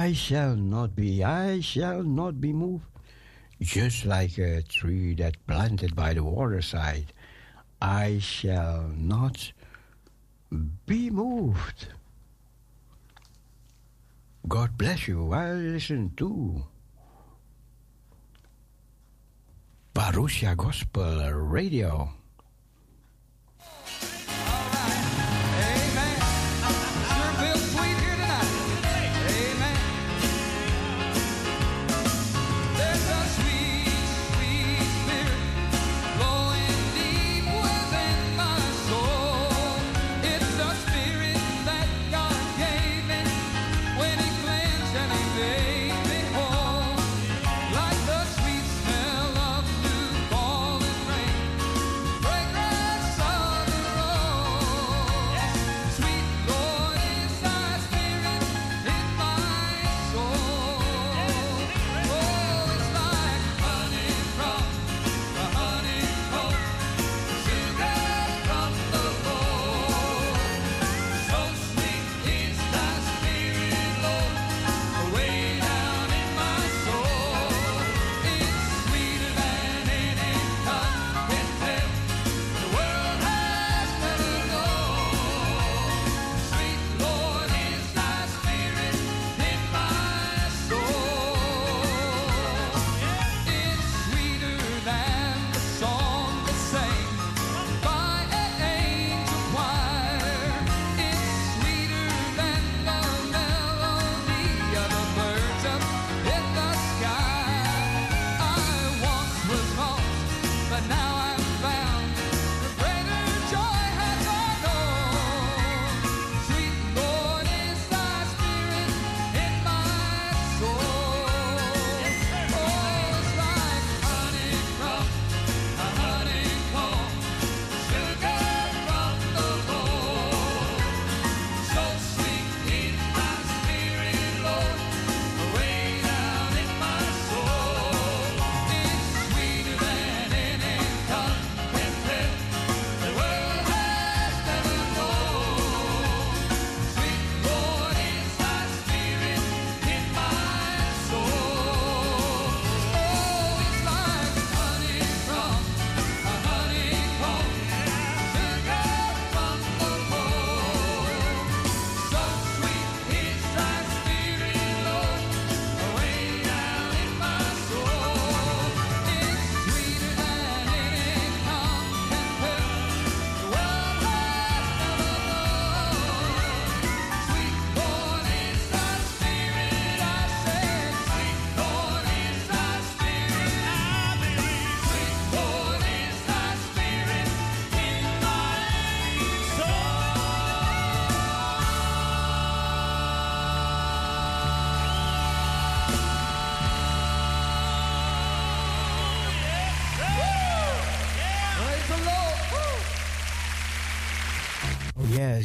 I 0.04 0.12
shall 0.12 0.58
not 0.58 0.98
be, 0.98 1.24
I 1.24 1.62
shall 1.62 2.04
not 2.04 2.42
be 2.42 2.52
moved. 2.52 2.84
Just 3.62 4.04
like 4.04 4.38
a 4.38 4.62
tree 4.62 5.16
that 5.16 5.40
planted 5.48 5.96
by 5.96 6.14
the 6.14 6.26
waterside, 6.26 7.14
I 7.82 8.20
shall 8.20 8.92
not 8.98 9.54
be 10.86 11.10
moved. 11.10 11.88
God 14.46 14.78
bless 14.78 15.08
you. 15.08 15.32
I 15.32 15.54
listen 15.54 16.12
to 16.18 16.64
Parousia 19.96 20.58
Gospel 20.58 21.32
Radio. 21.32 22.12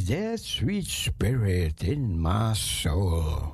their 0.09 0.39
sweet 0.39 0.87
spirit 0.87 1.85
in 1.85 2.19
my 2.19 2.55
soul. 2.55 3.48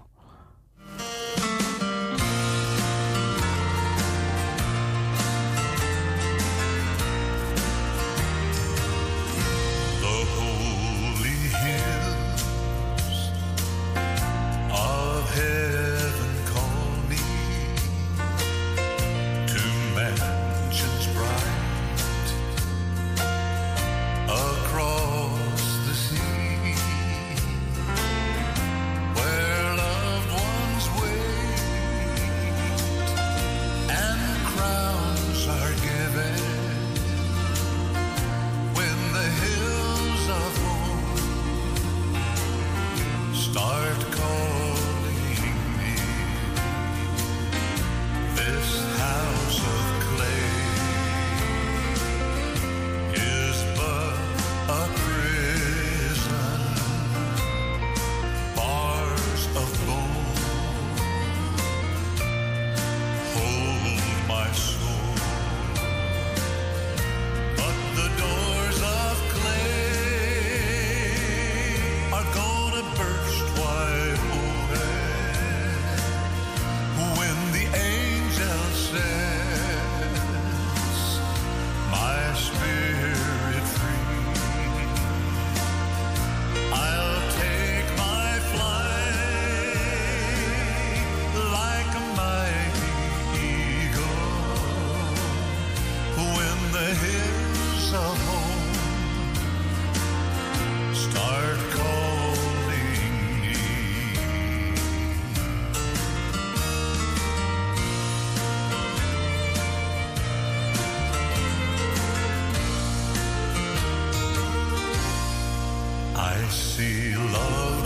be 116.84 117.14
loved. 117.16 117.83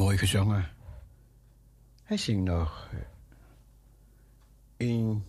mooi 0.00 0.18
gezongen. 0.18 0.68
Hij 2.02 2.16
zingt 2.16 2.44
nog. 2.44 2.90
In... 4.76 5.24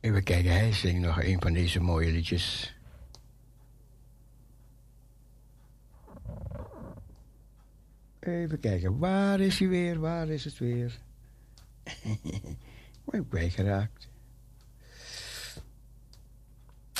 Even 0.00 0.22
kijken, 0.22 0.52
hij 0.52 0.72
zingt 0.72 1.00
nog 1.00 1.22
een 1.22 1.40
van 1.40 1.52
deze 1.52 1.80
mooie 1.80 2.10
liedjes. 2.10 2.76
Even 8.18 8.60
kijken, 8.60 8.98
waar 8.98 9.40
is 9.40 9.58
hij 9.58 9.68
weer? 9.68 9.98
Waar 9.98 10.28
is 10.28 10.44
het 10.44 10.58
weer? 10.58 10.98
mooi 13.04 13.22
ik 13.22 13.28
kwijtgeraakt. 13.28 14.08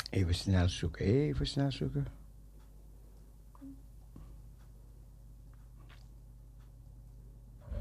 Even 0.09 0.35
snel 0.35 0.69
zoeken, 0.69 1.05
even 1.05 1.47
snel 1.47 1.71
zoeken. 1.71 2.18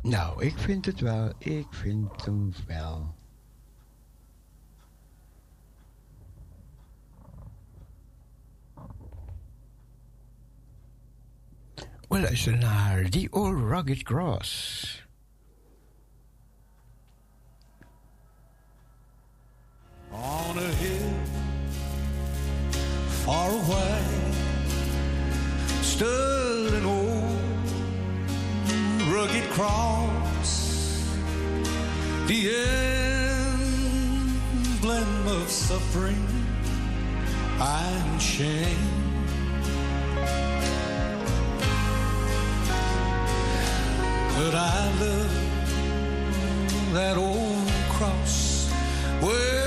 Nou, 0.02 0.44
ik 0.44 0.58
vind 0.58 0.86
het 0.86 1.00
wel. 1.00 1.32
Ik 1.38 1.66
vind 1.70 2.24
hem 2.24 2.52
wel. 2.66 3.16
We 12.08 12.20
luisteren 12.20 12.58
naar 12.58 13.08
The 13.08 13.26
Old 13.30 13.58
Rugged 13.58 14.02
Cross. 14.02 15.06
On 20.10 20.58
a 20.58 20.60
hill 20.60 21.14
far 23.08 23.50
away 23.50 24.02
stood 25.82 26.72
an 26.72 26.84
old 26.84 27.18
rugged 29.09 29.48
cross, 29.51 31.02
the 32.26 32.51
emblem 34.85 35.28
of 35.28 35.48
suffering 35.48 36.26
and 37.59 38.20
shame. 38.20 38.76
But 44.36 44.55
I 44.55 44.90
love 45.01 45.32
that 46.93 47.16
old 47.16 47.72
cross 47.89 48.68
where 49.20 49.57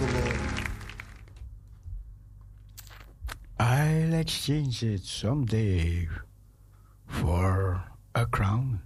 the 0.00 0.06
Lord. 0.06 0.40
I'll 3.58 4.14
exchange 4.14 4.82
it 4.82 5.04
someday 5.04 6.08
for 7.06 7.82
a 8.14 8.24
crown. 8.24 8.80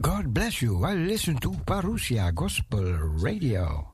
God 0.00 0.34
bless 0.34 0.60
you. 0.62 0.82
I 0.82 0.94
listen 0.94 1.36
to 1.38 1.50
Parousia 1.50 2.34
Gospel 2.34 2.82
Radio. 3.22 3.92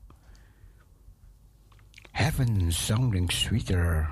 Heaven 2.13 2.71
sounding 2.71 3.29
sweeter 3.29 4.09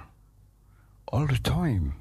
all 1.12 1.26
the 1.26 1.40
time. 1.40 1.96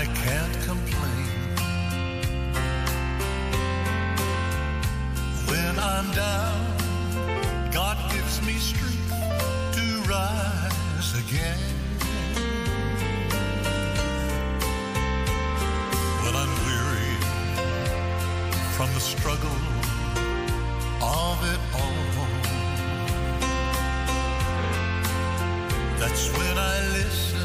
I 0.00 0.04
can't 0.04 0.56
complain. 0.62 1.26
When 5.50 5.74
I'm 5.76 6.08
down, 6.14 7.72
God 7.72 7.96
gives 8.12 8.40
me 8.46 8.52
strength 8.52 9.10
to 9.76 9.86
rise 10.08 11.10
again. 11.24 11.58
When 16.22 16.34
I'm 16.42 16.54
weary 16.68 17.14
from 18.76 18.94
the 18.94 19.00
struggle 19.00 19.58
of 21.02 21.36
it 21.52 21.60
all. 21.74 21.98
That's 25.98 26.30
when 26.38 26.56
I 26.56 26.76
listen, 26.98 27.37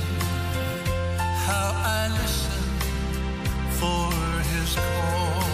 how 1.54 1.72
I 2.00 2.08
listen 2.20 2.64
for 3.80 4.10
his 4.52 4.76
call. 4.76 5.53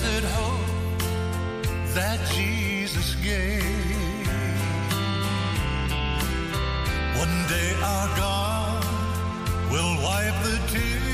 Blessed 0.00 0.24
hope 0.24 1.02
that 1.94 2.18
Jesus 2.32 3.14
gave. 3.16 4.26
One 7.18 7.36
day 7.48 7.72
our 7.82 8.08
God 8.16 8.84
will 9.70 10.02
wipe 10.02 10.42
the 10.42 10.58
tears 10.68 11.09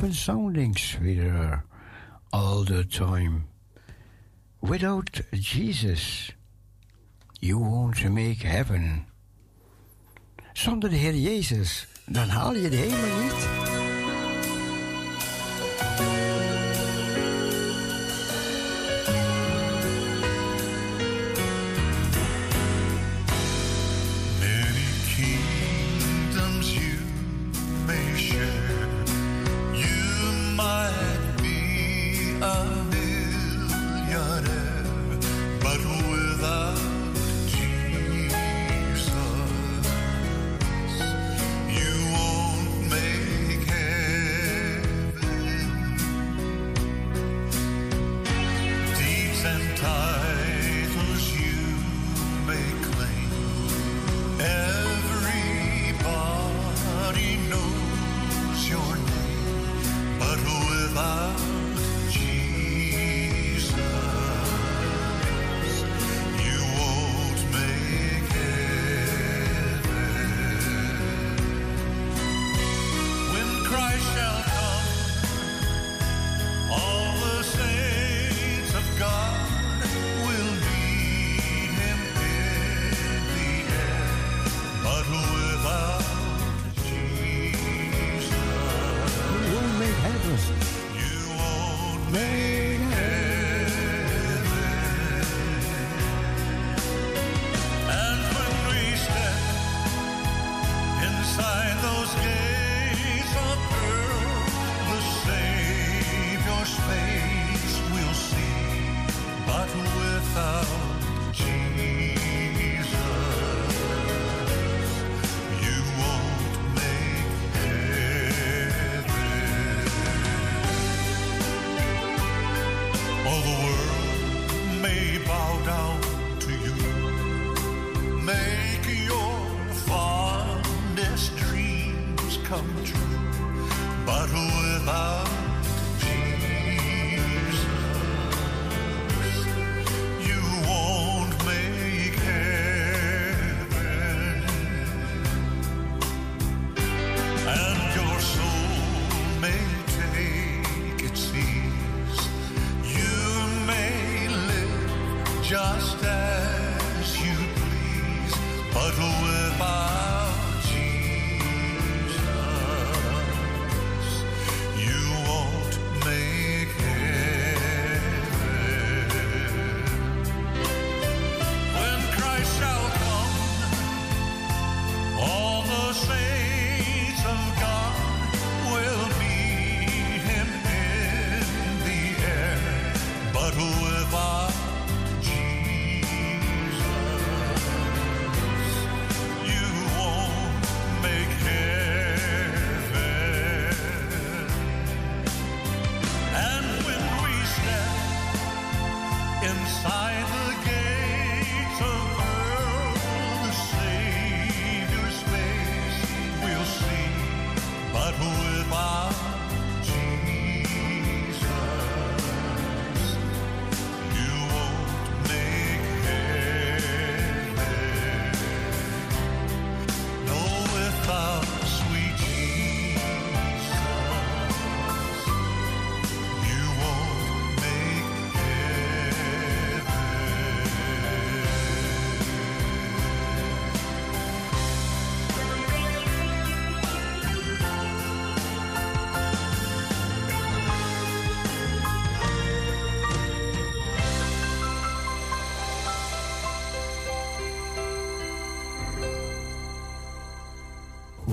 Heaven 0.00 0.14
sounding 0.14 0.74
sweeter 0.76 1.62
all 2.32 2.64
the 2.64 2.84
time. 2.84 3.44
Without 4.62 5.20
Jesus, 5.34 6.32
you 7.38 7.58
won't 7.58 8.02
make 8.10 8.40
heaven. 8.42 9.04
Zonder 10.54 10.88
de 10.88 10.96
Heer 10.96 11.16
Jezus, 11.16 11.86
dan 12.06 12.28
haal 12.28 12.54
je 12.54 12.70
de 12.70 12.76
hemel 12.76 13.22
niet. 13.22 13.69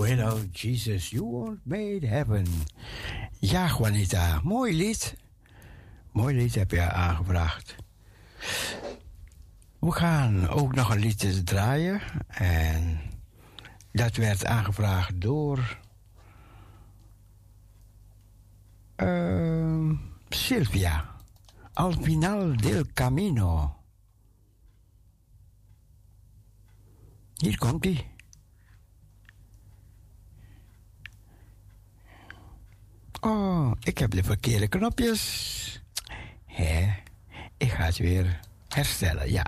Little 0.07 0.39
Jesus, 0.53 1.11
you 1.11 1.25
were 1.25 1.57
made 1.63 2.07
heaven. 2.07 2.47
Ja, 3.39 3.67
Juanita, 3.67 4.39
mooi 4.43 4.73
lied. 4.73 5.15
Mooi 6.11 6.35
lied 6.35 6.55
heb 6.55 6.71
je 6.71 6.91
aangebracht. 6.91 7.75
We 9.79 9.91
gaan 9.91 10.47
ook 10.47 10.75
nog 10.75 10.89
een 10.89 10.99
liedje 10.99 11.43
draaien. 11.43 12.01
En 12.27 12.99
dat 13.91 14.15
werd 14.15 14.45
aangevraagd 14.45 15.21
door. 15.21 15.79
Ehm, 18.95 19.95
Sylvia. 20.29 20.65
Silvia. 20.65 21.15
Al 21.73 21.91
final 21.91 22.55
del 22.55 22.83
camino. 22.93 23.75
Hier 27.33 27.57
komt 27.57 27.83
hij. 27.83 28.16
Oh, 33.21 33.71
ik 33.83 33.97
heb 33.97 34.11
de 34.11 34.23
verkeerde 34.23 34.67
knopjes. 34.67 35.81
Hé, 36.45 36.93
ik 37.57 37.71
ga 37.71 37.83
het 37.83 37.97
weer 37.97 38.39
herstellen, 38.67 39.31
ja. 39.31 39.45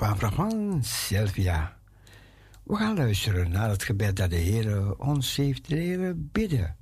op 0.00 0.08
Abraham 0.08 0.82
Sylvia. 0.82 1.76
We 2.62 2.76
gaan 2.76 2.96
luisteren 2.96 3.50
naar 3.50 3.68
het 3.68 3.82
gebed 3.82 4.16
dat 4.16 4.30
de 4.30 4.36
Heer 4.36 4.98
ons 4.98 5.36
heeft 5.36 5.68
leren 5.68 6.28
bidden. 6.32 6.76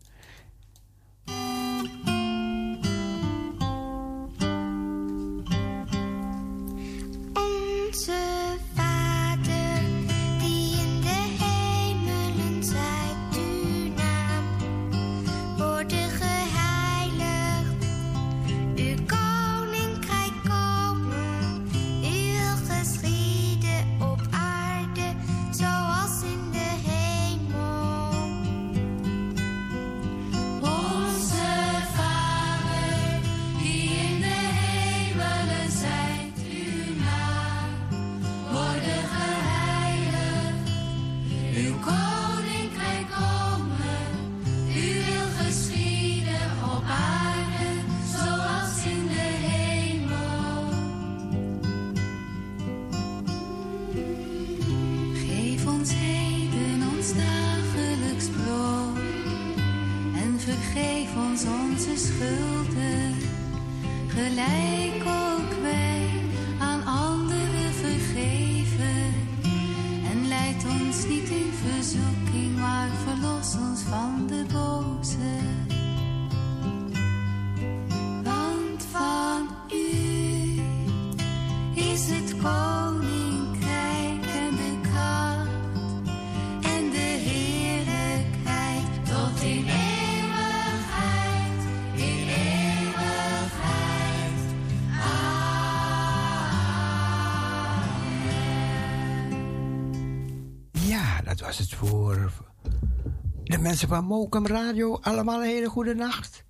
mensen 103.76 103.96
van 103.96 104.04
Mokum 104.04 104.46
Radio, 104.46 104.98
allemaal 105.02 105.40
een 105.40 105.48
hele 105.48 105.68
goede 105.68 105.94
nacht. 105.94 106.44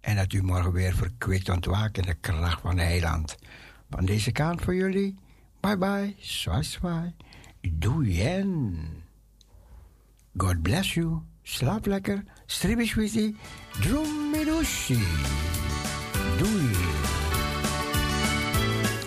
En 0.00 0.16
dat 0.16 0.32
u 0.32 0.42
morgen 0.42 0.72
weer 0.72 0.94
verkwikt 0.94 1.48
ontwaakt 1.48 2.06
de 2.06 2.14
kracht 2.14 2.60
van 2.60 2.78
Heiland. 2.78 3.36
Van 3.90 4.04
deze 4.04 4.32
kant 4.32 4.62
voor 4.62 4.74
jullie, 4.74 5.18
bye 5.60 5.78
bye, 5.78 6.14
swai 6.18 6.62
swai, 6.62 7.14
doeien. 7.60 8.86
God 10.36 10.62
bless 10.62 10.94
you, 10.94 11.20
slaap 11.42 11.86
lekker, 11.86 12.24
stribbischwitty, 12.46 13.34
droemidoshi, 13.80 15.02
doei. 16.38 16.70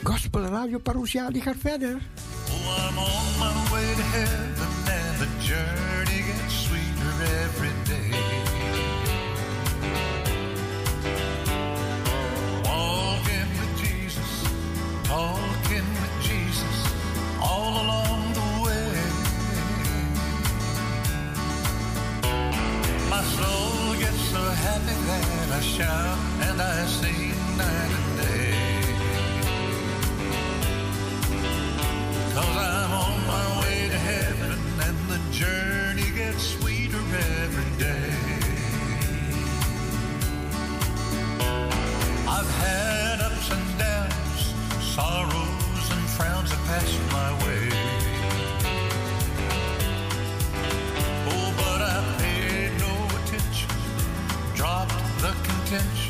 Gospel 0.04 0.42
Radio 0.42 0.80
Parousia, 0.80 1.30
die 1.30 1.42
gaat 1.42 1.58
verder. 1.60 1.94
Oh, 1.94 2.90
I'm 2.90 2.98
on 2.98 3.40
my 3.40 3.72
way 3.72 3.96
to 3.96 4.02
heaven 4.02 4.68
and 4.88 5.20
the 5.20 5.46
journey. 5.46 5.95
every 7.26 7.74
day. 7.86 8.12
Walking 12.64 13.50
with 13.60 13.74
Jesus, 13.84 14.32
talking 15.04 15.88
with 16.02 16.16
Jesus 16.22 16.78
all 17.42 17.74
along 17.84 18.34
the 18.34 18.48
way. 18.66 18.94
My 23.10 23.24
soul 23.38 23.96
gets 24.00 24.22
so 24.34 24.42
happy 24.68 24.96
that 25.10 25.50
I 25.52 25.62
shout 25.62 26.18
and 26.48 26.62
I 26.62 26.86
sing 26.86 27.36
night 27.58 27.92
and 28.00 28.10
day. 28.22 28.54
i 32.38 32.42
I'm 32.42 32.92
on 33.06 33.18
my 33.28 33.62
way 33.62 33.90
to 33.90 33.98
heaven 33.98 34.60
and 34.88 34.98
the 35.10 35.20
journey 35.32 35.85
I've 42.38 42.50
had 42.50 43.22
ups 43.22 43.50
and 43.50 43.80
downs, 43.80 44.54
sorrows 44.94 45.88
and 45.96 46.06
frowns 46.18 46.50
that 46.50 46.60
passed 46.68 47.00
my 47.14 47.32
way. 47.46 47.70
Oh, 51.32 51.54
but 51.56 51.82
I 51.82 52.04
paid 52.20 52.78
no 52.78 52.94
attention, 53.20 53.70
dropped 54.54 54.92
the 55.22 55.34
contention. 55.48 56.05